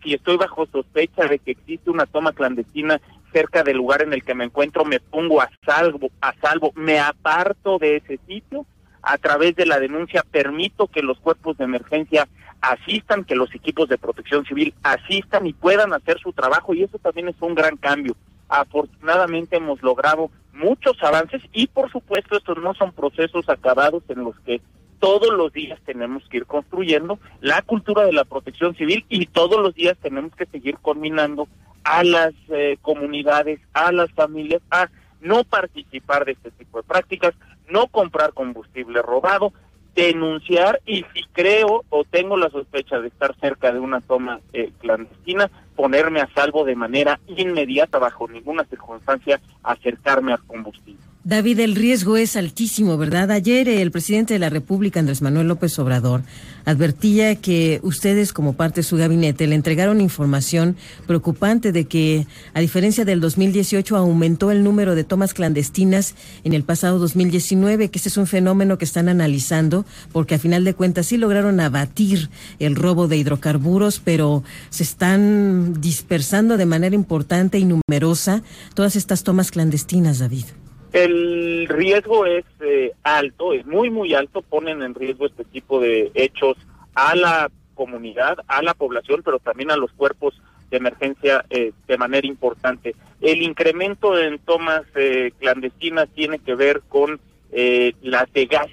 [0.04, 3.00] si estoy bajo sospecha de que existe una toma clandestina
[3.32, 7.00] cerca del lugar en el que me encuentro, me pongo a salvo, a salvo, me
[7.00, 8.66] aparto de ese sitio,
[9.02, 12.28] a través de la denuncia permito que los cuerpos de emergencia
[12.62, 16.98] asistan, que los equipos de protección civil asistan y puedan hacer su trabajo y eso
[17.00, 18.16] también es un gran cambio.
[18.50, 24.38] Afortunadamente hemos logrado muchos avances y por supuesto estos no son procesos acabados en los
[24.42, 24.62] que
[25.00, 29.62] todos los días tenemos que ir construyendo la cultura de la protección civil y todos
[29.62, 31.48] los días tenemos que seguir combinando
[31.84, 34.90] a las eh, comunidades, a las familias, a
[35.22, 37.34] no participar de este tipo de prácticas,
[37.70, 39.54] no comprar combustible robado,
[39.96, 44.72] denunciar y si creo o tengo la sospecha de estar cerca de una toma eh,
[44.80, 51.09] clandestina, ponerme a salvo de manera inmediata, bajo ninguna circunstancia, acercarme al combustible.
[51.26, 53.30] David, el riesgo es altísimo, ¿verdad?
[53.32, 56.24] Ayer el presidente de la República, Andrés Manuel López Obrador,
[56.64, 60.78] advertía que ustedes, como parte de su gabinete, le entregaron información
[61.08, 66.64] preocupante de que, a diferencia del 2018, aumentó el número de tomas clandestinas en el
[66.64, 71.08] pasado 2019, que ese es un fenómeno que están analizando, porque a final de cuentas
[71.08, 72.30] sí lograron abatir
[72.60, 78.42] el robo de hidrocarburos, pero se están dispersando de manera importante y numerosa
[78.74, 80.46] todas estas tomas clandestinas, David.
[80.92, 86.12] El riesgo es eh, alto, es muy, muy alto, ponen en riesgo este tipo de
[86.16, 86.58] hechos
[86.96, 91.98] a la comunidad, a la población, pero también a los cuerpos de emergencia eh, de
[91.98, 92.96] manera importante.
[93.22, 97.20] El incremento en tomas eh, clandestinas tiene que ver con
[97.52, 98.68] eh, las de gas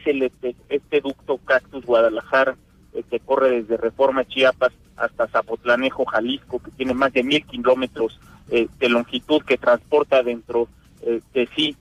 [0.69, 2.57] este ducto Cactus Guadalajara,
[2.95, 8.19] eh, que corre desde Reforma Chiapas hasta Zapotlanejo, Jalisco, que tiene más de mil kilómetros
[8.51, 10.69] eh, de longitud, que transporta dentro
[11.03, 11.77] eh, de sí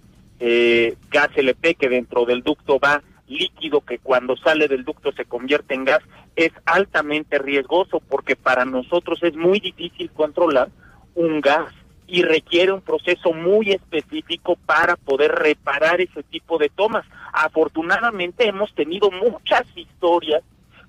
[0.47, 5.25] eh, gas LP, que dentro del ducto va líquido, que cuando sale del ducto se
[5.25, 6.03] convierte en gas,
[6.35, 10.69] es altamente riesgoso porque para nosotros es muy difícil controlar
[11.15, 11.73] un gas
[12.05, 17.07] y requiere un proceso muy específico para poder reparar ese tipo de tomas.
[17.33, 20.43] Afortunadamente hemos tenido muchas historias,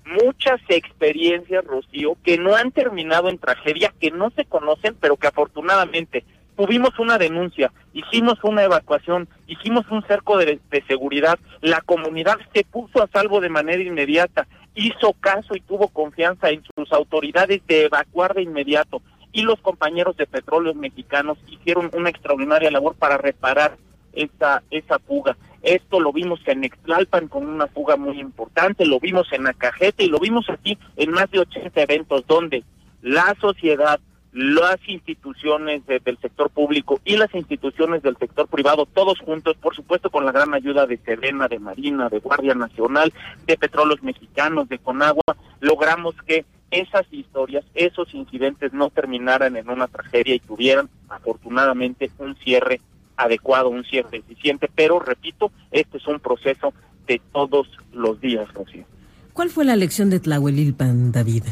[0.05, 5.25] muchas experiencias, Rocío, que no han terminado en tragedia, que no se conocen, pero que
[5.25, 6.23] afortunadamente
[6.57, 13.01] tuvimos una denuncia, hicimos una evacuación, hicimos un cerco de, seguridad, la comunidad se puso
[13.01, 18.33] a salvo de manera inmediata, hizo caso y tuvo confianza en sus autoridades de evacuar
[18.33, 23.77] de inmediato y los compañeros de petróleos mexicanos hicieron una extraordinaria labor para reparar
[24.13, 25.37] esa, esa fuga.
[25.61, 30.09] Esto lo vimos en Extlalpan con una fuga muy importante, lo vimos en Acajete y
[30.09, 32.63] lo vimos aquí en más de 80 eventos donde
[33.01, 33.99] la sociedad,
[34.33, 39.75] las instituciones de, del sector público y las instituciones del sector privado, todos juntos, por
[39.75, 43.13] supuesto con la gran ayuda de Sedena, de Marina, de Guardia Nacional,
[43.45, 45.23] de Petróleos Mexicanos, de Conagua,
[45.59, 52.35] logramos que esas historias, esos incidentes no terminaran en una tragedia y tuvieran afortunadamente un
[52.37, 52.81] cierre
[53.15, 56.73] adecuado, un cierre eficiente, pero repito, este es un proceso
[57.07, 58.85] de todos los días, Rocío.
[59.33, 61.43] ¿Cuál fue la lección de Tlahuelilpan, David?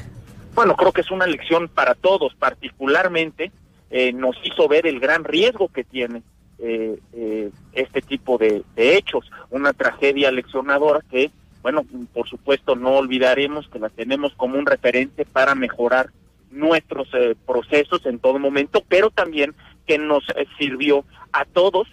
[0.56, 3.52] Bueno, creo que es una lección para todos, particularmente
[3.92, 6.24] eh, nos hizo ver el gran riesgo que tiene
[6.58, 11.30] eh, eh, este tipo de, de, hechos, una tragedia leccionadora que,
[11.62, 16.12] bueno, por supuesto no olvidaremos que la tenemos como un referente para mejorar
[16.52, 19.54] nuestros eh, procesos en todo momento, pero también
[19.86, 20.24] que nos
[20.58, 21.90] sirvió a todos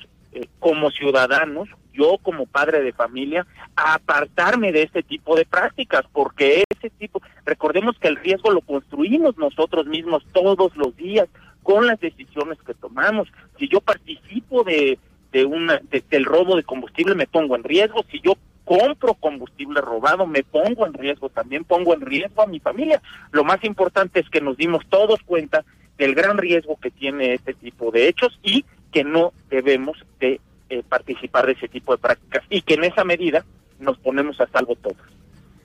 [0.58, 6.90] como ciudadanos, yo como padre de familia, apartarme de este tipo de prácticas, porque ese
[6.90, 11.28] tipo, recordemos que el riesgo lo construimos nosotros mismos todos los días
[11.62, 13.28] con las decisiones que tomamos.
[13.58, 14.98] Si yo participo de,
[15.32, 18.04] de una, de, del robo de combustible, me pongo en riesgo.
[18.10, 22.60] Si yo compro combustible robado, me pongo en riesgo, también pongo en riesgo a mi
[22.60, 23.02] familia.
[23.30, 25.64] Lo más importante es que nos dimos todos cuenta
[25.98, 30.82] del gran riesgo que tiene este tipo de hechos y que no debemos de eh,
[30.88, 33.44] participar de ese tipo de prácticas y que en esa medida
[33.80, 34.96] nos ponemos a salvo todos.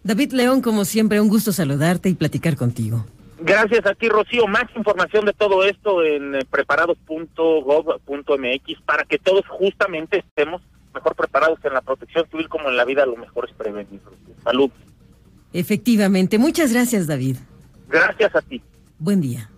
[0.03, 3.05] David León, como siempre, un gusto saludarte y platicar contigo.
[3.39, 4.47] Gracias a ti, Rocío.
[4.47, 10.63] Más información de todo esto en eh, preparados.gov.mx para que todos justamente estemos
[10.93, 13.05] mejor preparados en la protección civil como en la vida.
[13.05, 14.01] Lo mejor es prevenir.
[14.43, 14.71] Salud.
[15.53, 16.39] Efectivamente.
[16.39, 17.37] Muchas gracias, David.
[17.89, 18.61] Gracias a ti.
[18.97, 19.49] Buen día.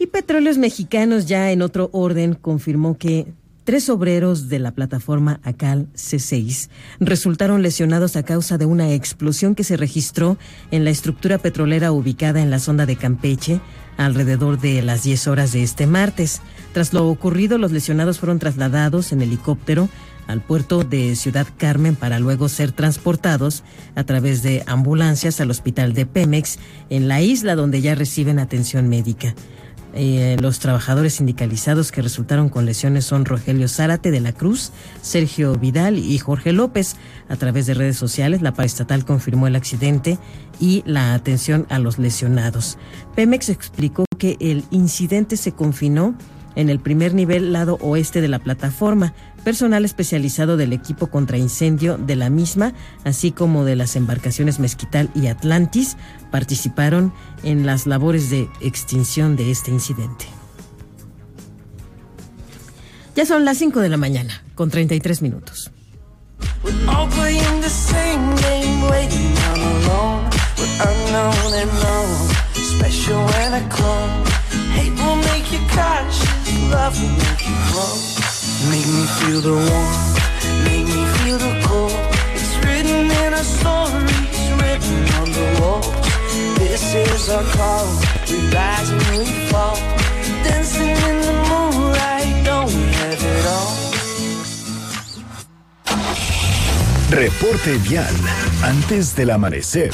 [0.00, 3.34] Y Petróleos Mexicanos ya en otro orden confirmó que
[3.64, 9.62] tres obreros de la plataforma ACAL C6 resultaron lesionados a causa de una explosión que
[9.62, 10.38] se registró
[10.70, 13.60] en la estructura petrolera ubicada en la sonda de Campeche
[13.98, 16.40] alrededor de las 10 horas de este martes.
[16.72, 19.90] Tras lo ocurrido, los lesionados fueron trasladados en helicóptero
[20.28, 23.64] al puerto de Ciudad Carmen para luego ser transportados
[23.96, 26.58] a través de ambulancias al hospital de Pemex
[26.88, 29.34] en la isla donde ya reciben atención médica.
[29.94, 34.72] Eh, los trabajadores sindicalizados que resultaron con lesiones son Rogelio Zárate de la Cruz,
[35.02, 36.96] Sergio Vidal y Jorge López.
[37.28, 40.18] A través de redes sociales, la paraestatal confirmó el accidente
[40.60, 42.78] y la atención a los lesionados.
[43.16, 46.14] Pemex explicó que el incidente se confinó
[46.54, 51.98] en el primer nivel lado oeste de la plataforma, personal especializado del equipo contra incendio
[51.98, 52.72] de la misma,
[53.04, 55.96] así como de las embarcaciones Mezquital y Atlantis,
[56.30, 60.26] participaron en las labores de extinción de este incidente.
[63.16, 65.70] Ya son las 5 de la mañana, con 33 minutos.
[78.68, 80.18] Make me feel the warmth,
[80.64, 81.92] make me feel the cold.
[82.34, 85.88] It's written in our stories, written on the walls.
[86.58, 87.86] This is our call,
[88.28, 89.76] we rise and we fall.
[90.44, 93.76] Dancing in the moonlight, don't we have it all?
[97.10, 98.14] Reporte vial,
[98.62, 99.90] antes del amanecer.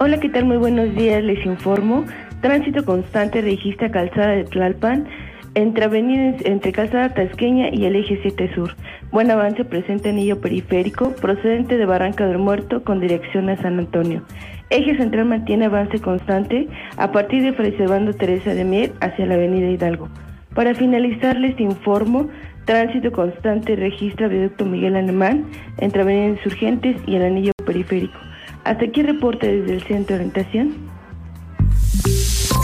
[0.00, 0.44] Hola, ¿qué tal?
[0.44, 2.06] Muy buenos días, les informo.
[2.40, 5.06] Tránsito constante registra calzada de Tlalpan
[5.54, 8.76] entre avenida entre Calzada Tasqueña y el eje 7 Sur.
[9.10, 14.22] Buen avance presenta anillo periférico procedente de Barranca del Muerto con dirección a San Antonio.
[14.70, 17.74] Eje central mantiene avance constante a partir de Fray
[18.16, 20.08] Teresa de Mier hacia la avenida Hidalgo.
[20.54, 22.28] Para finalizar les informo
[22.66, 25.46] Tránsito constante registra viaducto Miguel Alemán
[25.78, 28.18] entre Avenida Insurgentes y el anillo periférico.
[28.62, 30.87] Hasta aquí reporte desde el centro de orientación.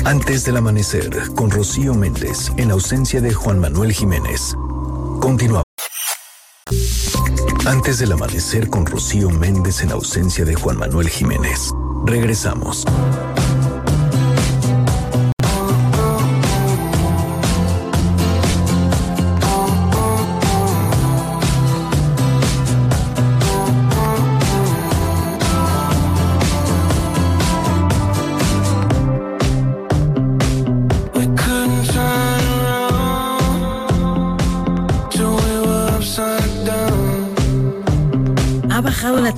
[0.04, 4.54] Antes del amanecer, con Rocío Méndez, en ausencia de Juan Manuel Jiménez.
[5.18, 5.64] Continuamos.
[7.64, 11.72] Antes del amanecer, con Rocío Méndez, en ausencia de Juan Manuel Jiménez.
[12.04, 12.84] Regresamos.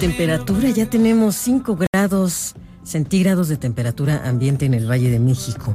[0.06, 2.54] Temperatura, ya tenemos 5 grados
[2.84, 5.74] centígrados de temperatura ambiente en el Valle de México.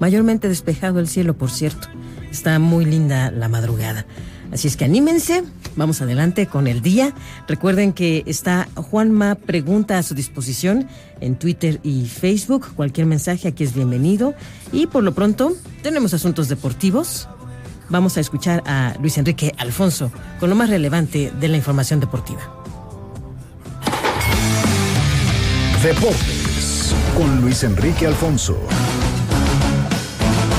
[0.00, 1.86] Mayormente despejado el cielo, por cierto.
[2.30, 4.06] Está muy linda la madrugada.
[4.52, 5.44] Así es que anímense,
[5.76, 7.12] vamos adelante con el día.
[7.46, 10.88] Recuerden que está Juanma Pregunta a su disposición
[11.20, 12.68] en Twitter y Facebook.
[12.74, 14.32] Cualquier mensaje aquí es bienvenido.
[14.72, 15.52] Y por lo pronto,
[15.82, 17.28] tenemos asuntos deportivos.
[17.90, 20.10] Vamos a escuchar a Luis Enrique Alfonso
[20.40, 22.57] con lo más relevante de la información deportiva.
[25.82, 28.58] Deportes con Luis Enrique Alfonso.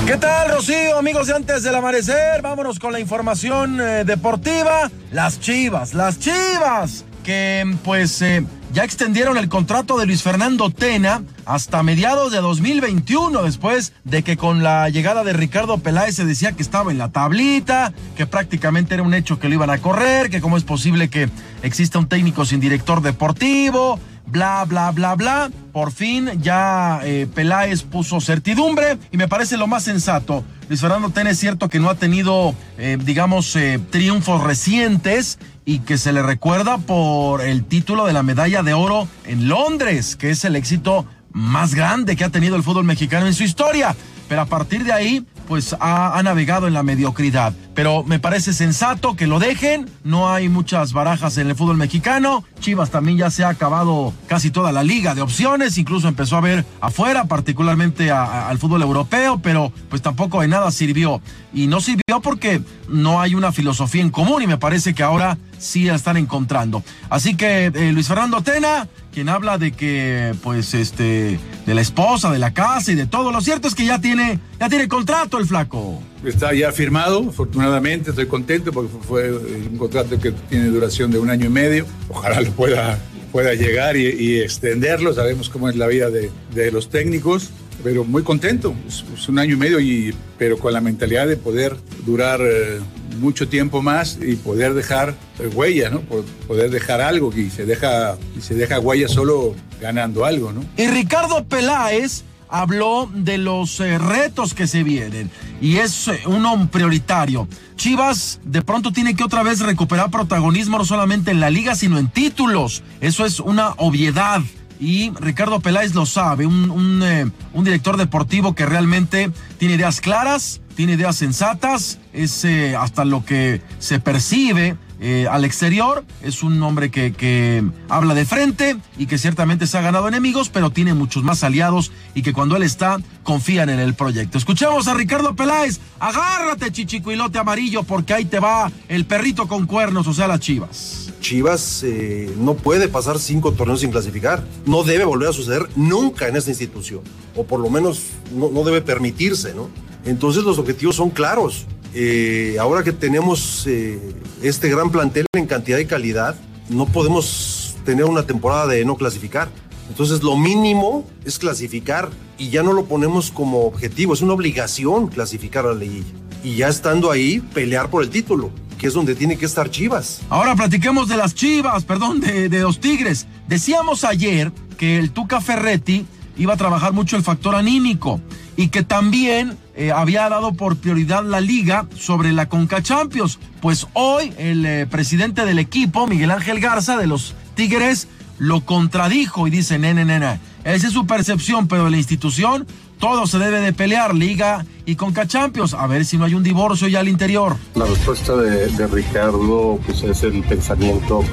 [0.07, 0.97] ¿Qué tal, Rocío?
[0.97, 4.89] Amigos de antes del amanecer, vámonos con la información eh, deportiva.
[5.11, 11.23] Las Chivas, las Chivas, que pues eh, ya extendieron el contrato de Luis Fernando Tena
[11.45, 16.53] hasta mediados de 2021, después de que con la llegada de Ricardo Peláez se decía
[16.53, 20.29] que estaba en la tablita, que prácticamente era un hecho que lo iban a correr,
[20.29, 21.29] que cómo es posible que
[21.61, 23.99] exista un técnico sin director deportivo,
[24.31, 25.51] bla, bla, bla, bla.
[25.71, 30.43] Por fin ya eh, Peláez puso certidumbre y me parece lo más sensato.
[30.67, 35.79] Luis Fernando Ten es cierto que no ha tenido, eh, digamos, eh, triunfos recientes y
[35.79, 40.29] que se le recuerda por el título de la medalla de oro en Londres, que
[40.29, 43.95] es el éxito más grande que ha tenido el fútbol mexicano en su historia.
[44.27, 47.53] Pero a partir de ahí, pues ha, navegado en la mediocridad.
[47.79, 49.89] Pero me parece sensato que lo dejen.
[50.03, 52.43] No hay muchas barajas en el fútbol mexicano.
[52.59, 55.77] Chivas también ya se ha acabado casi toda la liga de opciones.
[55.77, 61.21] Incluso empezó a ver afuera, particularmente al fútbol europeo, pero pues tampoco de nada sirvió.
[61.53, 65.37] Y no sirvió porque no hay una filosofía en común y me parece que ahora
[65.57, 66.83] sí la están encontrando.
[67.09, 72.29] Así que eh, Luis Fernando Tena, quien habla de que, pues, este, de la esposa,
[72.29, 75.37] de la casa y de todo, lo cierto es que ya tiene, ya tiene contrato
[75.37, 76.01] el flaco.
[76.25, 81.29] Está ya firmado, afortunadamente, estoy contento porque fue un contrato que tiene duración de un
[81.29, 81.85] año y medio.
[82.09, 82.99] Ojalá lo pueda,
[83.31, 85.13] pueda llegar y, extenderlo.
[85.13, 87.51] Sabemos cómo es la vida de, de los técnicos
[87.83, 88.75] pero muy contento.
[88.87, 92.79] Es, un año y medio, y, pero con la mentalidad de poder durar eh,
[93.19, 96.01] mucho tiempo más y poder dejar eh, huella, ¿no?
[96.47, 100.63] Poder dejar algo y se deja, y se deja huella solo ganando algo, ¿no?
[100.77, 105.29] Y Ricardo Peláez habló de los eh, retos que se vienen
[105.61, 107.47] y es un hombre prioritario.
[107.75, 111.97] Chivas de pronto tiene que otra vez recuperar protagonismo no solamente en la liga, sino
[111.97, 112.83] en títulos.
[113.01, 114.41] Eso es una obviedad
[114.79, 120.61] y Ricardo Peláez lo sabe, un, eh, un, director deportivo que realmente tiene ideas claras,
[120.75, 126.03] tiene ideas sensatas, es eh, hasta lo que se percibe eh, al exterior.
[126.21, 130.69] Es un hombre que, habla de frente y que ciertamente se ha ganado enemigos, pero
[130.69, 134.37] tiene muchos más aliados y que cuando él está, confían en el proyecto.
[134.37, 135.79] Escuchemos a Ricardo Peláez.
[135.99, 141.13] Agárrate, chichicuilote amarillo, porque ahí te va el perrito con cuernos, o sea, las chivas.
[141.21, 144.43] Chivas eh, no puede pasar cinco torneos sin clasificar.
[144.65, 147.01] No debe volver a suceder nunca en esta institución.
[147.35, 148.01] O por lo menos
[148.33, 149.69] no, no debe permitirse, ¿no?
[150.05, 151.65] Entonces los objetivos son claros.
[151.93, 153.99] Eh, ahora que tenemos eh,
[154.41, 156.35] este gran plantel en cantidad y calidad,
[156.69, 159.49] no podemos tener una temporada de no clasificar.
[159.89, 165.07] Entonces lo mínimo es clasificar y ya no lo ponemos como objetivo, es una obligación
[165.07, 166.13] clasificar a la liguilla.
[166.43, 170.21] Y ya estando ahí, pelear por el título, que es donde tiene que estar Chivas.
[170.29, 173.25] Ahora platiquemos de las Chivas, perdón, de, de los Tigres.
[173.47, 176.05] Decíamos ayer que el Tuca Ferretti
[176.37, 178.21] iba a trabajar mucho el factor anímico
[178.55, 183.39] y que también eh, había dado por prioridad la liga sobre la Conca Champions.
[183.61, 188.09] Pues hoy el eh, presidente del equipo, Miguel Ángel Garza de los Tigres,
[188.39, 192.67] lo contradijo y dice, nene, nene, esa es su percepción, pero la institución
[192.99, 196.43] todo se debe de pelear, Liga y Conca Champions, a ver si no hay un
[196.43, 197.55] divorcio ya al interior.
[197.75, 201.23] La respuesta de, de Ricardo pues es el pensamiento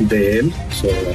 [0.00, 0.52] de él,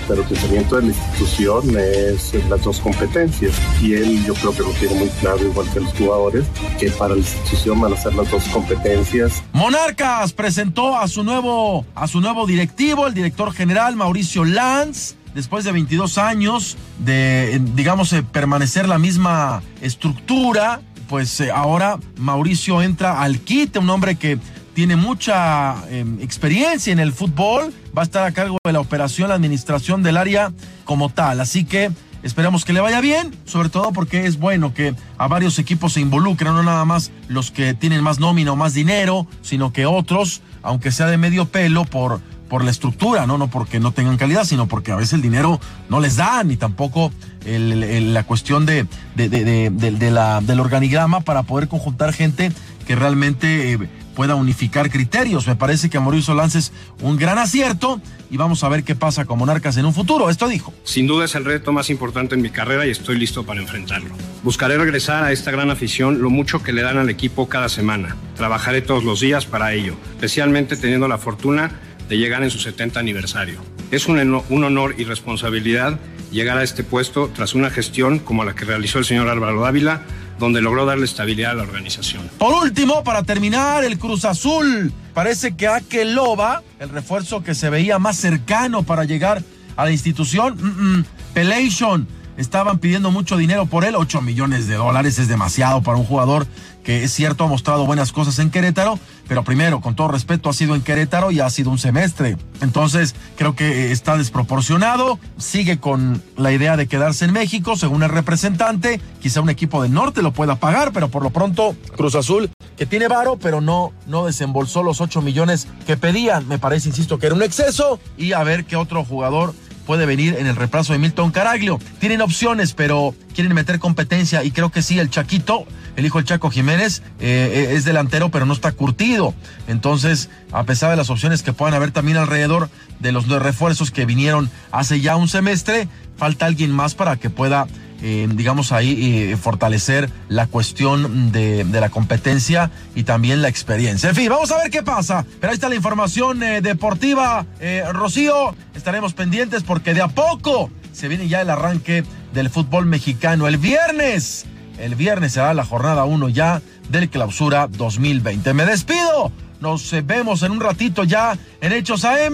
[0.07, 4.63] pero el pensamiento de la institución es las dos competencias y él yo creo que
[4.63, 6.45] lo tiene muy claro, igual que los jugadores,
[6.79, 9.43] que para la institución van a ser las dos competencias.
[9.53, 15.63] Monarcas presentó a su nuevo, a su nuevo directivo, el director general Mauricio Lanz después
[15.63, 23.21] de 22 años de, digamos, eh, permanecer la misma estructura, pues eh, ahora Mauricio entra
[23.21, 24.37] al quite, un hombre que
[24.73, 29.29] tiene mucha em, experiencia en el fútbol, va a estar a cargo de la operación,
[29.29, 30.51] la administración del área
[30.85, 31.41] como tal.
[31.41, 31.91] Así que
[32.23, 36.01] esperemos que le vaya bien, sobre todo porque es bueno que a varios equipos se
[36.01, 40.41] involucren, no nada más los que tienen más nómina o más dinero, sino que otros,
[40.61, 43.37] aunque sea de medio pelo, por, por la estructura, ¿no?
[43.37, 45.59] No porque no tengan calidad, sino porque a veces el dinero
[45.89, 47.11] no les da, ni tampoco
[47.45, 52.51] el, la cuestión de, de, la, del organigrama para poder conjuntar gente
[52.87, 53.73] que realmente...
[53.73, 55.47] Eh, pueda unificar criterios.
[55.47, 59.25] Me parece que Mauricio Lance es un gran acierto y vamos a ver qué pasa
[59.25, 60.29] con Monarcas en un futuro.
[60.29, 60.73] Esto dijo.
[60.83, 64.09] Sin duda es el reto más importante en mi carrera y estoy listo para enfrentarlo.
[64.43, 68.15] Buscaré regresar a esta gran afición lo mucho que le dan al equipo cada semana.
[68.35, 71.71] Trabajaré todos los días para ello, especialmente teniendo la fortuna
[72.07, 73.61] de llegar en su 70 aniversario.
[73.91, 75.99] Es un, un honor y responsabilidad
[76.31, 80.01] llegar a este puesto tras una gestión como la que realizó el señor Álvaro Dávila
[80.41, 82.29] donde logró darle estabilidad a la organización.
[82.37, 84.91] Por último, para terminar, el Cruz Azul.
[85.13, 89.43] Parece que Akeloba, el refuerzo que se veía más cercano para llegar
[89.77, 94.75] a la institución, mm -mm, Pelation, estaban pidiendo mucho dinero por él, 8 millones de
[94.75, 96.47] dólares es demasiado para un jugador
[96.83, 100.53] que es cierto ha mostrado buenas cosas en Querétaro, pero primero, con todo respeto, ha
[100.53, 102.37] sido en Querétaro y ha sido un semestre.
[102.61, 108.09] Entonces, creo que está desproporcionado, sigue con la idea de quedarse en México, según el
[108.09, 112.49] representante, quizá un equipo del norte lo pueda pagar, pero por lo pronto Cruz Azul,
[112.77, 117.19] que tiene varo, pero no, no desembolsó los 8 millones que pedían, me parece, insisto,
[117.19, 119.53] que era un exceso, y a ver qué otro jugador
[119.85, 121.79] puede venir en el reemplazo de Milton Caraglio.
[121.99, 125.65] Tienen opciones, pero quieren meter competencia y creo que sí, el Chaquito,
[125.95, 129.33] el hijo del Chaco Jiménez, eh, es delantero, pero no está curtido.
[129.67, 132.69] Entonces, a pesar de las opciones que puedan haber también alrededor
[132.99, 135.87] de los refuerzos que vinieron hace ya un semestre,
[136.17, 137.67] falta alguien más para que pueda
[138.03, 144.09] eh, digamos ahí, eh, fortalecer la cuestión de, la competencia y también la experiencia.
[144.09, 145.23] En fin, vamos a ver qué pasa.
[145.39, 147.45] Pero ahí está la información eh, deportiva,
[147.91, 148.55] Rocío.
[148.75, 153.47] Estaremos pendientes porque de a poco se viene ya el arranque del fútbol mexicano.
[153.47, 154.45] El viernes,
[154.81, 158.53] el viernes será la jornada 1 ya del clausura 2020.
[158.53, 159.31] Me despido.
[159.59, 162.33] Nos vemos en un ratito ya en Hechos AM.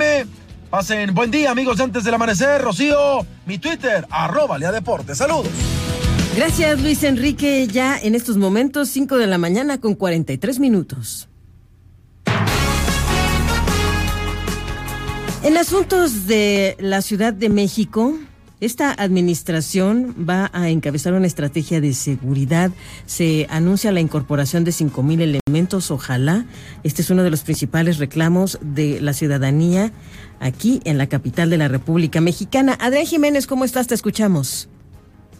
[0.69, 2.61] Pasen buen día, amigos, antes del amanecer.
[2.61, 5.17] Rocío, mi Twitter, arroba Lea Deportes.
[5.17, 5.51] Saludos.
[6.35, 7.67] Gracias, Luis Enrique.
[7.67, 11.27] Ya en estos momentos, 5 de la mañana con 43 minutos.
[15.43, 18.13] En asuntos de la Ciudad de México,
[18.59, 22.71] esta administración va a encabezar una estrategia de seguridad.
[23.05, 25.91] Se anuncia la incorporación de cinco mil elementos.
[25.91, 26.45] Ojalá.
[26.83, 29.91] Este es uno de los principales reclamos de la ciudadanía
[30.39, 32.77] aquí en la capital de la República Mexicana.
[32.79, 33.87] Adrián Jiménez, ¿cómo estás?
[33.87, 34.69] Te escuchamos.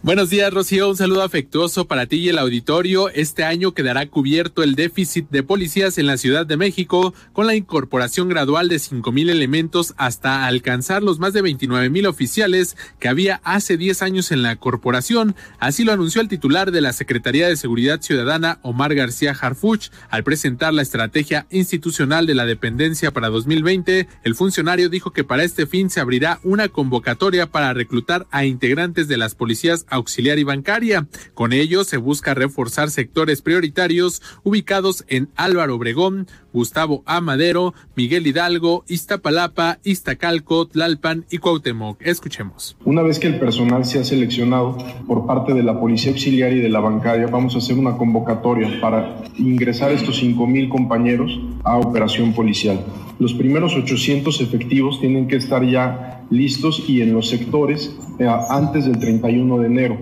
[0.00, 0.88] Buenos días, Rocío.
[0.88, 3.08] Un saludo afectuoso para ti y el auditorio.
[3.08, 7.56] Este año quedará cubierto el déficit de policías en la Ciudad de México con la
[7.56, 13.08] incorporación gradual de cinco mil elementos hasta alcanzar los más de 29 mil oficiales que
[13.08, 15.34] había hace 10 años en la corporación.
[15.58, 20.22] Así lo anunció el titular de la Secretaría de Seguridad Ciudadana, Omar García Harfuch, al
[20.22, 24.06] presentar la estrategia institucional de la dependencia para 2020.
[24.22, 29.08] El funcionario dijo que para este fin se abrirá una convocatoria para reclutar a integrantes
[29.08, 31.06] de las policías auxiliar y bancaria.
[31.34, 37.20] Con ello se busca reforzar sectores prioritarios ubicados en Álvaro Obregón, Gustavo A.
[37.20, 42.00] Madero, Miguel Hidalgo, Iztapalapa, Iztacalco, Tlalpan y Cuauhtémoc.
[42.00, 42.76] Escuchemos.
[42.84, 44.76] Una vez que el personal sea seleccionado
[45.06, 48.80] por parte de la Policía Auxiliar y de la bancaria, vamos a hacer una convocatoria
[48.80, 52.84] para ingresar estos 5 mil compañeros a operación policial.
[53.18, 58.86] Los primeros 800 efectivos tienen que estar ya listos y en los sectores eh, antes
[58.86, 59.98] del 31 de enero.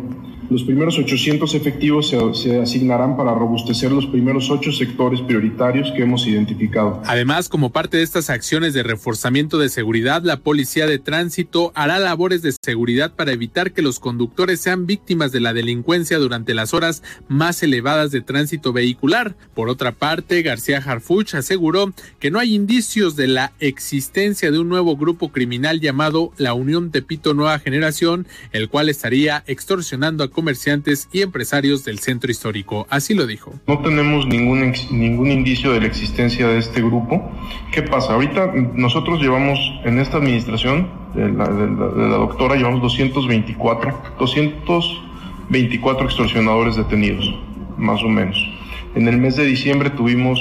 [0.51, 6.27] Los primeros 800 efectivos se, asignarán para robustecer los primeros ocho sectores prioritarios que hemos
[6.27, 7.03] identificado.
[7.07, 11.99] Además, como parte de estas acciones de reforzamiento de seguridad, la Policía de Tránsito hará
[11.99, 16.75] labores de seguridad para evitar que los conductores sean víctimas de la delincuencia durante las
[16.75, 19.35] horas más elevadas de tránsito vehicular.
[19.55, 24.69] Por otra parte, García Harfuch aseguró que no hay indicios de la existencia de un
[24.69, 31.09] nuevo grupo criminal llamado la Unión Tepito Nueva Generación, el cual estaría extorsionando a comerciantes
[31.13, 32.87] y empresarios del centro histórico.
[32.91, 33.55] Así lo dijo.
[33.67, 37.29] No tenemos ningún, ningún indicio de la existencia de este grupo.
[37.73, 38.13] ¿Qué pasa?
[38.13, 44.03] Ahorita nosotros llevamos en esta administración de la, de la, de la doctora, llevamos 224,
[44.19, 47.35] 224 extorsionadores detenidos,
[47.79, 48.37] más o menos.
[48.95, 50.39] En el mes de diciembre tuvimos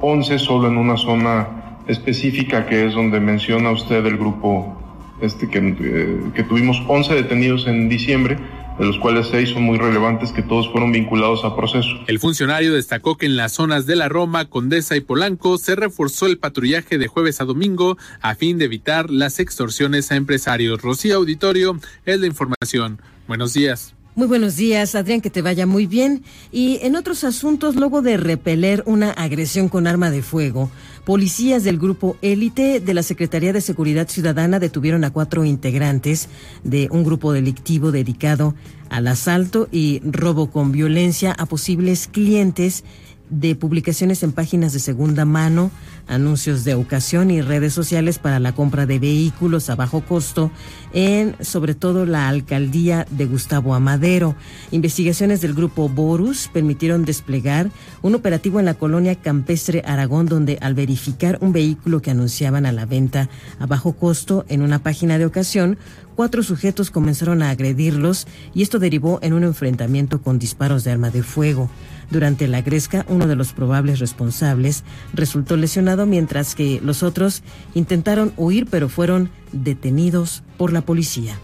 [0.00, 4.80] 11 solo en una zona específica que es donde menciona usted el grupo
[5.20, 8.36] este que, eh, que tuvimos 11 detenidos en diciembre
[8.78, 11.88] de los cuales seis son muy relevantes que todos fueron vinculados a proceso.
[12.06, 16.26] El funcionario destacó que en las zonas de la Roma, Condesa y Polanco se reforzó
[16.26, 20.82] el patrullaje de jueves a domingo a fin de evitar las extorsiones a empresarios.
[20.82, 23.00] Rocío Auditorio es la información.
[23.28, 23.94] Buenos días.
[24.16, 26.22] Muy buenos días, Adrián, que te vaya muy bien.
[26.52, 30.70] Y en otros asuntos, luego de repeler una agresión con arma de fuego,
[31.04, 36.28] policías del grupo Élite de la Secretaría de Seguridad Ciudadana detuvieron a cuatro integrantes
[36.62, 38.54] de un grupo delictivo dedicado
[38.88, 42.84] al asalto y robo con violencia a posibles clientes
[43.30, 45.70] de publicaciones en páginas de segunda mano,
[46.06, 50.50] anuncios de ocasión y redes sociales para la compra de vehículos a bajo costo
[50.92, 54.36] en sobre todo la alcaldía de Gustavo Amadero.
[54.70, 57.70] Investigaciones del grupo Borus permitieron desplegar
[58.02, 62.72] un operativo en la colonia campestre Aragón donde al verificar un vehículo que anunciaban a
[62.72, 65.78] la venta a bajo costo en una página de ocasión,
[66.14, 71.10] cuatro sujetos comenzaron a agredirlos y esto derivó en un enfrentamiento con disparos de arma
[71.10, 71.70] de fuego.
[72.10, 77.42] Durante la gresca, uno de los probables responsables resultó lesionado mientras que los otros
[77.74, 81.38] intentaron huir pero fueron detenidos por la policía.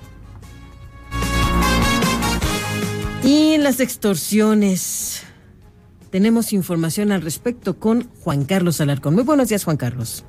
[3.22, 5.22] Y las extorsiones.
[6.11, 9.14] Tenemos información al respecto con Juan Carlos Alarcón.
[9.14, 10.24] Muy buenos días, Juan Carlos.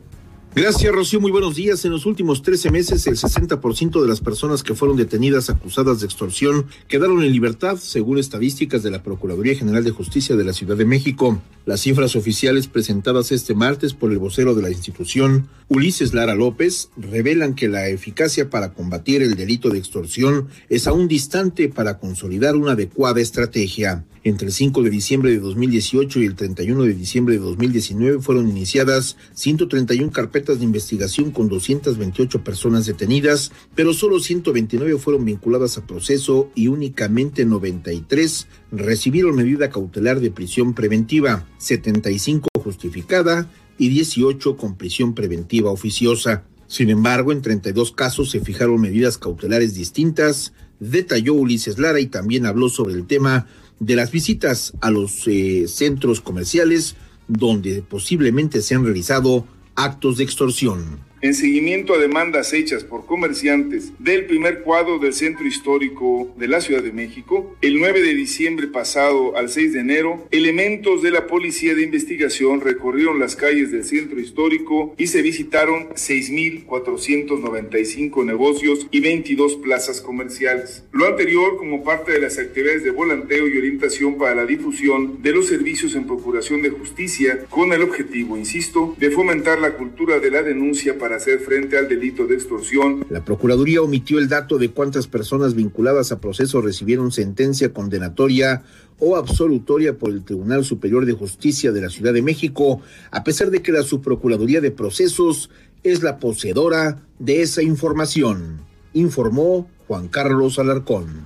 [0.53, 1.21] Gracias, Rocío.
[1.21, 1.85] Muy buenos días.
[1.85, 6.05] En los últimos 13 meses, el 60% de las personas que fueron detenidas acusadas de
[6.05, 10.75] extorsión quedaron en libertad, según estadísticas de la Procuraduría General de Justicia de la Ciudad
[10.75, 11.41] de México.
[11.65, 16.89] Las cifras oficiales presentadas este martes por el vocero de la institución, Ulises Lara López,
[16.97, 22.57] revelan que la eficacia para combatir el delito de extorsión es aún distante para consolidar
[22.57, 24.03] una adecuada estrategia.
[24.23, 28.49] Entre el 5 de diciembre de 2018 y el 31 de diciembre de 2019 fueron
[28.49, 35.87] iniciadas 131 carpetas de investigación con 228 personas detenidas, pero solo 129 fueron vinculadas a
[35.87, 43.49] proceso y únicamente 93 recibieron medida cautelar de prisión preventiva, 75 justificada
[43.79, 46.43] y 18 con prisión preventiva oficiosa.
[46.67, 52.45] Sin embargo, en 32 casos se fijaron medidas cautelares distintas, detalló Ulises Lara y también
[52.45, 53.47] habló sobre el tema
[53.81, 56.95] de las visitas a los eh, centros comerciales
[57.27, 63.93] donde posiblemente se han realizado actos de extorsión en seguimiento a demandas hechas por comerciantes
[63.99, 68.65] del primer cuadro del Centro Histórico de la Ciudad de México, el 9 de diciembre
[68.67, 73.83] pasado al 6 de enero, elementos de la Policía de Investigación recorrieron las calles del
[73.83, 80.85] Centro Histórico y se visitaron 6.495 negocios y 22 plazas comerciales.
[80.91, 85.31] Lo anterior como parte de las actividades de volanteo y orientación para la difusión de
[85.31, 90.31] los servicios en procuración de justicia con el objetivo, insisto, de fomentar la cultura de
[90.31, 93.05] la denuncia para hacer frente al delito de extorsión.
[93.09, 98.63] La Procuraduría omitió el dato de cuántas personas vinculadas a proceso recibieron sentencia condenatoria
[98.99, 103.49] o absolutoria por el Tribunal Superior de Justicia de la Ciudad de México, a pesar
[103.49, 105.49] de que la Subprocuraduría de Procesos
[105.83, 108.61] es la poseedora de esa información,
[108.93, 111.25] informó Juan Carlos Alarcón.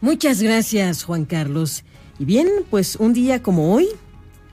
[0.00, 1.84] Muchas gracias, Juan Carlos.
[2.18, 3.88] Y bien, pues un día como hoy,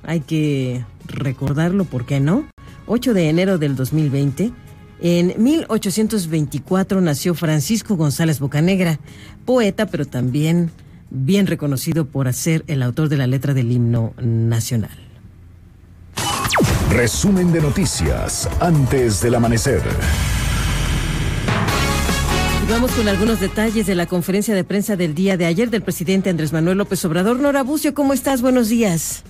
[0.04, 2.48] hay que recordarlo, ¿por qué no?
[2.86, 4.52] 8 de enero del 2020,
[5.04, 8.99] en 1824 nació Francisco González Bocanegra,
[9.43, 10.72] poeta, pero también
[11.10, 14.97] bien reconocido por ser el autor de la letra del himno nacional.
[16.89, 19.82] Resumen de noticias antes del amanecer.
[22.70, 26.30] Vamos con algunos detalles de la conferencia de prensa del día de ayer del presidente
[26.30, 27.41] Andrés Manuel López Obrador.
[27.41, 28.41] Nora Bucio, ¿cómo estás?
[28.41, 29.26] Buenos días.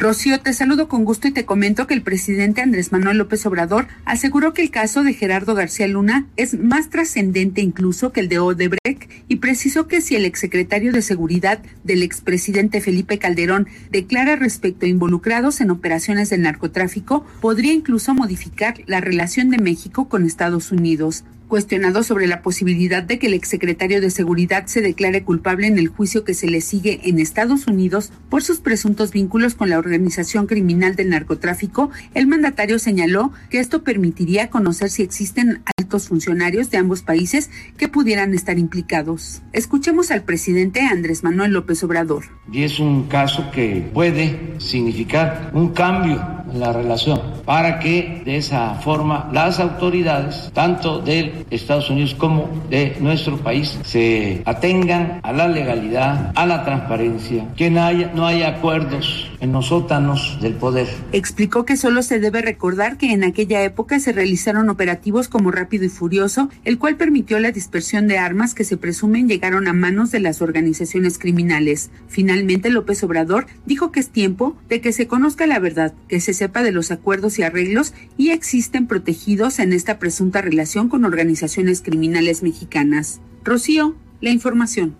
[0.00, 3.88] Rocío, te saludo con gusto y te comento que el presidente Andrés Manuel López Obrador
[4.04, 8.38] aseguró que el caso de Gerardo García Luna es más trascendente incluso que el de
[8.38, 14.86] Odebrecht y precisó que si el exsecretario de Seguridad del expresidente Felipe Calderón declara respecto
[14.86, 20.70] a involucrados en operaciones del narcotráfico, podría incluso modificar la relación de México con Estados
[20.70, 21.24] Unidos.
[21.48, 25.88] Cuestionado sobre la posibilidad de que el exsecretario de Seguridad se declare culpable en el
[25.88, 30.46] juicio que se le sigue en Estados Unidos por sus presuntos vínculos con la organización
[30.46, 36.76] criminal del narcotráfico, el mandatario señaló que esto permitiría conocer si existen altos funcionarios de
[36.76, 39.40] ambos países que pudieran estar implicados.
[39.54, 42.24] Escuchemos al presidente Andrés Manuel López Obrador.
[42.52, 48.36] Y es un caso que puede significar un cambio en la relación para que de
[48.36, 55.32] esa forma las autoridades, tanto de Estados Unidos como de nuestro país, se atengan a
[55.32, 60.54] la legalidad, a la transparencia, que no haya, no haya acuerdos en los sótanos del
[60.54, 60.88] poder.
[61.12, 65.84] Explicó que solo se debe recordar que en aquella época se realizaron operativos como Rápido
[65.84, 70.10] y Furioso, el cual permitió la dispersión de armas que se presumen llegaron a manos
[70.10, 71.90] de las organizaciones criminales.
[72.08, 76.34] Finalmente, López Obrador dijo que es tiempo de que se conozca la verdad, que se
[76.34, 81.80] sepa de los acuerdos y arreglos y existen protegidos en esta presunta relación con organizaciones
[81.80, 83.20] criminales mexicanas.
[83.44, 84.96] Rocío, la información.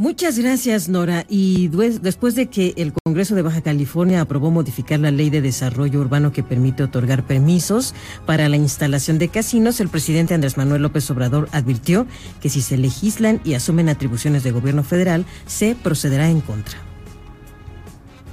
[0.00, 1.26] Muchas gracias, Nora.
[1.28, 6.00] Y después de que el Congreso de Baja California aprobó modificar la ley de desarrollo
[6.00, 7.94] urbano que permite otorgar permisos
[8.24, 12.06] para la instalación de casinos, el presidente Andrés Manuel López Obrador advirtió
[12.40, 16.78] que si se legislan y asumen atribuciones de gobierno federal, se procederá en contra.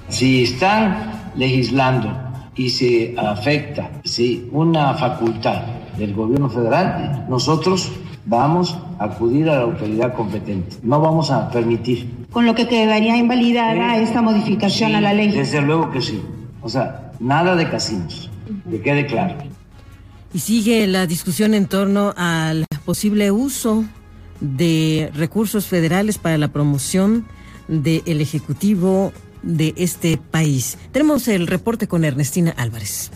[0.07, 2.17] Si están legislando
[2.55, 5.63] y se afecta si una facultad
[5.97, 7.91] del gobierno federal, nosotros
[8.27, 10.77] vamos a acudir a la autoridad competente.
[10.83, 12.27] No vamos a permitir.
[12.31, 15.31] Con lo que quedaría invalidada esta modificación a la ley.
[15.31, 16.21] Desde luego que sí.
[16.61, 18.29] O sea, nada de casinos,
[18.69, 19.35] que quede claro.
[20.33, 23.85] Y sigue la discusión en torno al posible uso
[24.41, 27.25] de recursos federales para la promoción
[27.67, 30.77] del Ejecutivo de este país.
[30.91, 33.11] Tenemos el reporte con Ernestina Álvarez.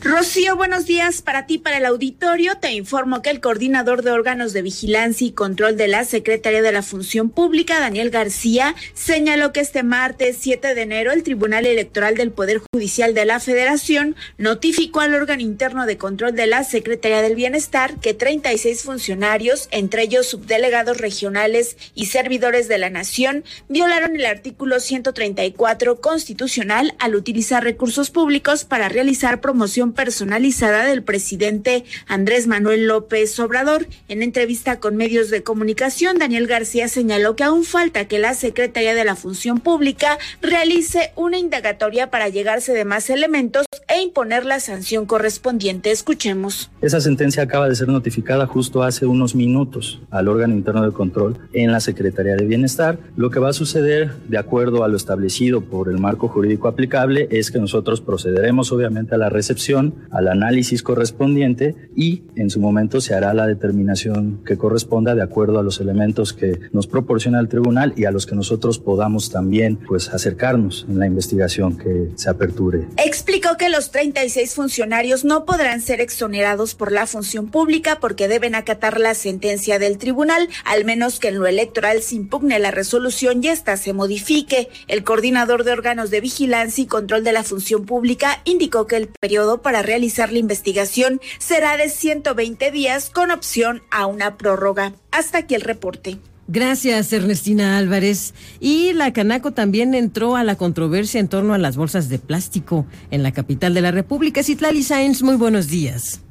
[0.00, 2.56] Rocío, buenos días para ti, para el auditorio.
[2.58, 6.70] Te informo que el coordinador de órganos de vigilancia y control de la Secretaría de
[6.70, 12.14] la Función Pública, Daniel García, señaló que este martes 7 de enero el Tribunal Electoral
[12.14, 17.20] del Poder Judicial de la Federación notificó al órgano interno de control de la Secretaría
[17.20, 24.14] del Bienestar que 36 funcionarios, entre ellos subdelegados regionales y servidores de la Nación, violaron
[24.14, 32.46] el artículo 134 constitucional al utilizar recursos públicos para realizar promoción personalizada del presidente Andrés
[32.46, 33.86] Manuel López Obrador.
[34.08, 38.94] En entrevista con medios de comunicación, Daniel García señaló que aún falta que la Secretaría
[38.94, 44.60] de la Función Pública realice una indagatoria para llegarse de más elementos e imponer la
[44.60, 45.90] sanción correspondiente.
[45.90, 46.70] Escuchemos.
[46.80, 51.38] Esa sentencia acaba de ser notificada justo hace unos minutos al órgano interno de control
[51.52, 52.98] en la Secretaría de Bienestar.
[53.16, 57.28] Lo que va a suceder, de acuerdo a lo establecido por el marco jurídico aplicable,
[57.30, 59.77] es que nosotros procederemos obviamente a la recepción,
[60.10, 65.58] al análisis correspondiente y en su momento se hará la determinación que corresponda de acuerdo
[65.58, 69.78] a los elementos que nos proporciona el tribunal y a los que nosotros podamos también
[69.86, 72.86] pues acercarnos en la investigación que se aperture.
[72.96, 78.54] Explicó que los 36 funcionarios no podrán ser exonerados por la función pública porque deben
[78.54, 83.42] acatar la sentencia del tribunal, al menos que en lo electoral se impugne la resolución
[83.42, 84.68] y ésta se modifique.
[84.86, 89.08] El coordinador de órganos de vigilancia y control de la función pública indicó que el
[89.08, 94.94] periodo para realizar la investigación será de 120 días con opción a una prórroga.
[95.10, 96.16] Hasta aquí el reporte.
[96.46, 98.32] Gracias, Ernestina Álvarez.
[98.60, 102.86] Y la Canaco también entró a la controversia en torno a las bolsas de plástico
[103.10, 104.42] en la capital de la República.
[104.42, 106.22] Citlali Sáenz, muy buenos días.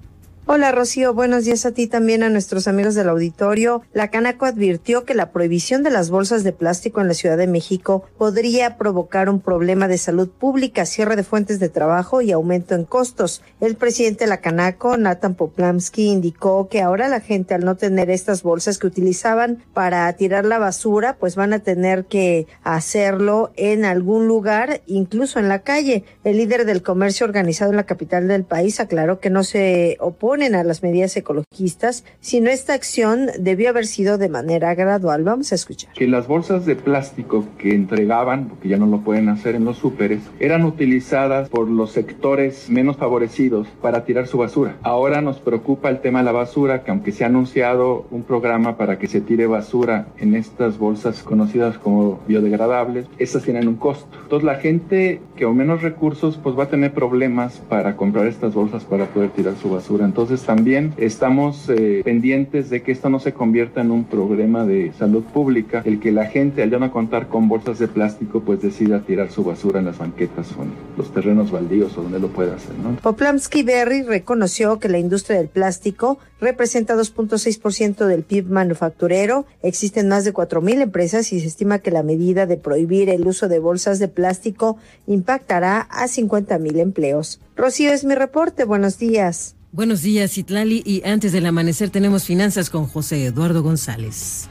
[0.50, 3.82] Hola Rocío, buenos días a ti también a nuestros amigos del auditorio.
[3.92, 7.48] La Canaco advirtió que la prohibición de las bolsas de plástico en la Ciudad de
[7.48, 12.76] México podría provocar un problema de salud pública, cierre de fuentes de trabajo y aumento
[12.76, 13.42] en costos.
[13.60, 18.10] El presidente de la Canaco, Nathan Poplamsky, indicó que ahora la gente al no tener
[18.10, 23.84] estas bolsas que utilizaban para tirar la basura, pues van a tener que hacerlo en
[23.84, 26.06] algún lugar, incluso en la calle.
[26.24, 30.37] El líder del comercio organizado en la capital del país aclaró que no se opone
[30.44, 35.24] a las medidas ecologistas, sino esta acción debió haber sido de manera gradual.
[35.24, 35.92] Vamos a escuchar.
[35.94, 39.78] Que las bolsas de plástico que entregaban, porque ya no lo pueden hacer en los
[39.78, 44.78] súperes, eran utilizadas por los sectores menos favorecidos para tirar su basura.
[44.84, 48.78] Ahora nos preocupa el tema de la basura, que aunque se ha anunciado un programa
[48.78, 54.08] para que se tire basura en estas bolsas conocidas como biodegradables, estas tienen un costo.
[54.22, 58.54] Entonces la gente que con menos recursos pues va a tener problemas para comprar estas
[58.54, 60.06] bolsas para poder tirar su basura.
[60.06, 64.66] Entonces Entonces también estamos eh, pendientes de que esto no se convierta en un problema
[64.66, 68.42] de salud pública, el que la gente al ya no contar con bolsas de plástico
[68.42, 72.20] pues decida tirar su basura en las banquetas o en los terrenos baldíos o donde
[72.20, 72.76] lo pueda hacer.
[72.78, 72.98] ¿no?
[72.98, 79.46] Poplamsky Berry reconoció que la industria del plástico representa 2.6% del PIB manufacturero.
[79.62, 83.48] Existen más de 4.000 empresas y se estima que la medida de prohibir el uso
[83.48, 84.76] de bolsas de plástico
[85.06, 87.40] impactará a 50.000 empleos.
[87.56, 88.66] Rocío es mi reporte.
[88.66, 89.57] Buenos días.
[89.72, 90.82] Buenos días, Itlali.
[90.86, 94.48] Y antes del amanecer tenemos finanzas con José Eduardo González.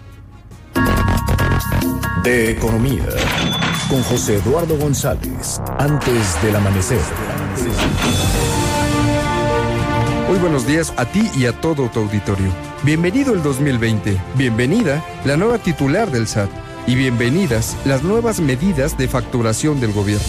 [2.23, 3.07] De economía,
[3.89, 5.61] con José Eduardo González.
[5.79, 7.01] Antes del amanecer.
[10.29, 12.53] Muy buenos días a ti y a todo tu auditorio.
[12.83, 14.21] Bienvenido el 2020.
[14.37, 16.51] Bienvenida la nueva titular del SAT.
[16.87, 20.27] Y bienvenidas las nuevas medidas de facturación del gobierno.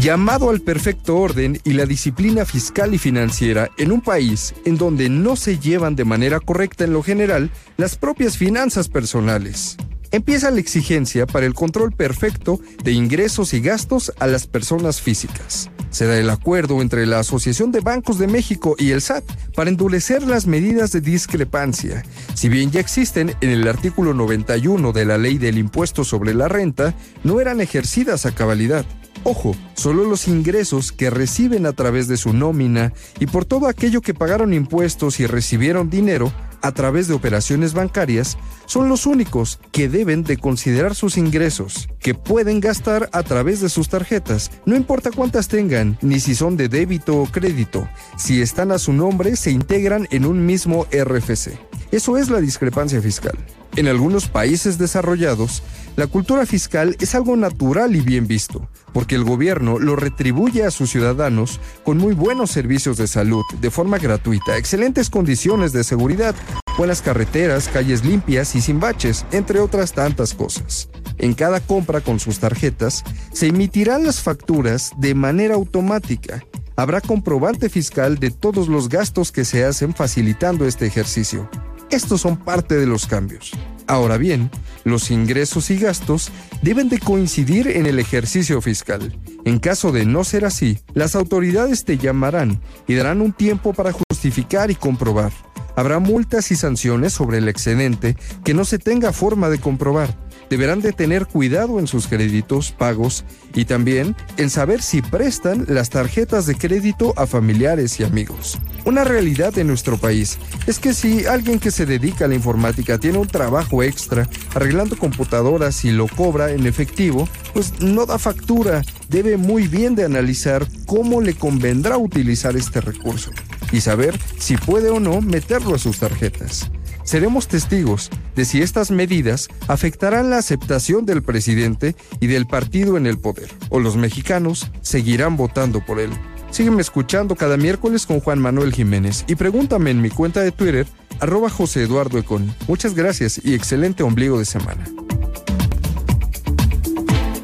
[0.00, 5.10] Llamado al perfecto orden y la disciplina fiscal y financiera en un país en donde
[5.10, 9.76] no se llevan de manera correcta en lo general las propias finanzas personales.
[10.10, 15.70] Empieza la exigencia para el control perfecto de ingresos y gastos a las personas físicas.
[15.90, 19.24] Se da el acuerdo entre la Asociación de Bancos de México y el SAT
[19.54, 22.04] para endurecer las medidas de discrepancia.
[22.32, 26.48] Si bien ya existen en el artículo 91 de la Ley del Impuesto sobre la
[26.48, 28.86] Renta, no eran ejercidas a cabalidad.
[29.22, 34.00] Ojo, solo los ingresos que reciben a través de su nómina y por todo aquello
[34.00, 39.88] que pagaron impuestos y recibieron dinero a través de operaciones bancarias son los únicos que
[39.88, 45.10] deben de considerar sus ingresos, que pueden gastar a través de sus tarjetas, no importa
[45.10, 49.50] cuántas tengan, ni si son de débito o crédito, si están a su nombre se
[49.50, 51.58] integran en un mismo RFC.
[51.92, 53.36] Eso es la discrepancia fiscal.
[53.76, 55.62] En algunos países desarrollados,
[55.96, 60.70] la cultura fiscal es algo natural y bien visto, porque el gobierno lo retribuye a
[60.70, 66.34] sus ciudadanos con muy buenos servicios de salud, de forma gratuita, excelentes condiciones de seguridad,
[66.78, 70.88] buenas carreteras, calles limpias y sin baches, entre otras tantas cosas.
[71.18, 76.42] En cada compra con sus tarjetas, se emitirán las facturas de manera automática.
[76.76, 81.50] Habrá comprobante fiscal de todos los gastos que se hacen facilitando este ejercicio.
[81.90, 83.52] Estos son parte de los cambios.
[83.90, 84.52] Ahora bien,
[84.84, 86.30] los ingresos y gastos
[86.62, 89.18] deben de coincidir en el ejercicio fiscal.
[89.44, 93.90] En caso de no ser así, las autoridades te llamarán y darán un tiempo para
[93.90, 95.32] justificar y comprobar.
[95.74, 100.16] Habrá multas y sanciones sobre el excedente que no se tenga forma de comprobar
[100.50, 103.24] deberán de tener cuidado en sus créditos, pagos
[103.54, 108.58] y también en saber si prestan las tarjetas de crédito a familiares y amigos.
[108.84, 112.98] Una realidad de nuestro país es que si alguien que se dedica a la informática
[112.98, 118.82] tiene un trabajo extra arreglando computadoras y lo cobra en efectivo, pues no da factura,
[119.08, 123.30] debe muy bien de analizar cómo le convendrá utilizar este recurso
[123.70, 126.70] y saber si puede o no meterlo a sus tarjetas
[127.04, 133.06] seremos testigos de si estas medidas afectarán la aceptación del presidente y del partido en
[133.06, 136.10] el poder, o los mexicanos seguirán votando por él.
[136.50, 140.86] Sígueme escuchando cada miércoles con Juan Manuel Jiménez y pregúntame en mi cuenta de Twitter,
[141.20, 142.54] arroba José Eduardo Econ.
[142.66, 144.84] Muchas gracias y excelente ombligo de semana.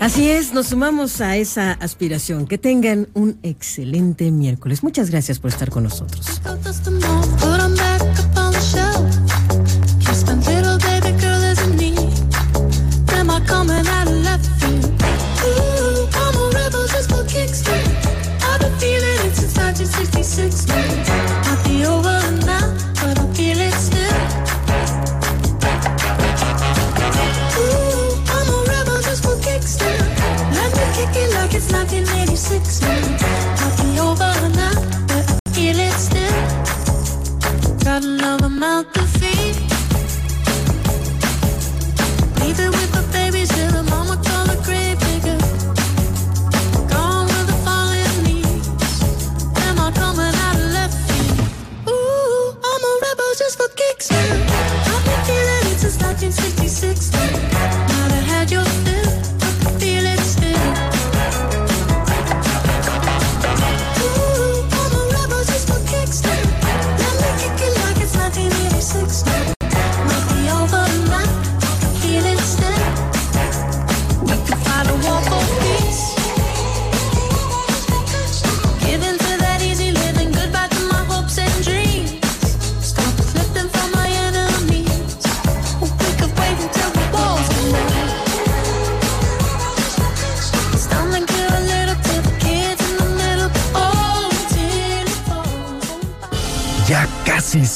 [0.06, 2.46] Así es, nos sumamos a esa aspiración.
[2.46, 4.84] Que tengan un excelente miércoles.
[4.84, 6.40] Muchas gracias por estar con nosotros.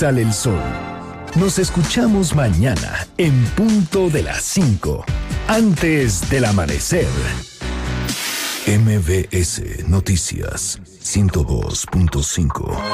[0.00, 0.62] Sale el sol.
[1.34, 5.04] Nos escuchamos mañana en punto de las 5,
[5.46, 7.04] antes del amanecer.
[8.66, 12.80] MBS Noticias 102.5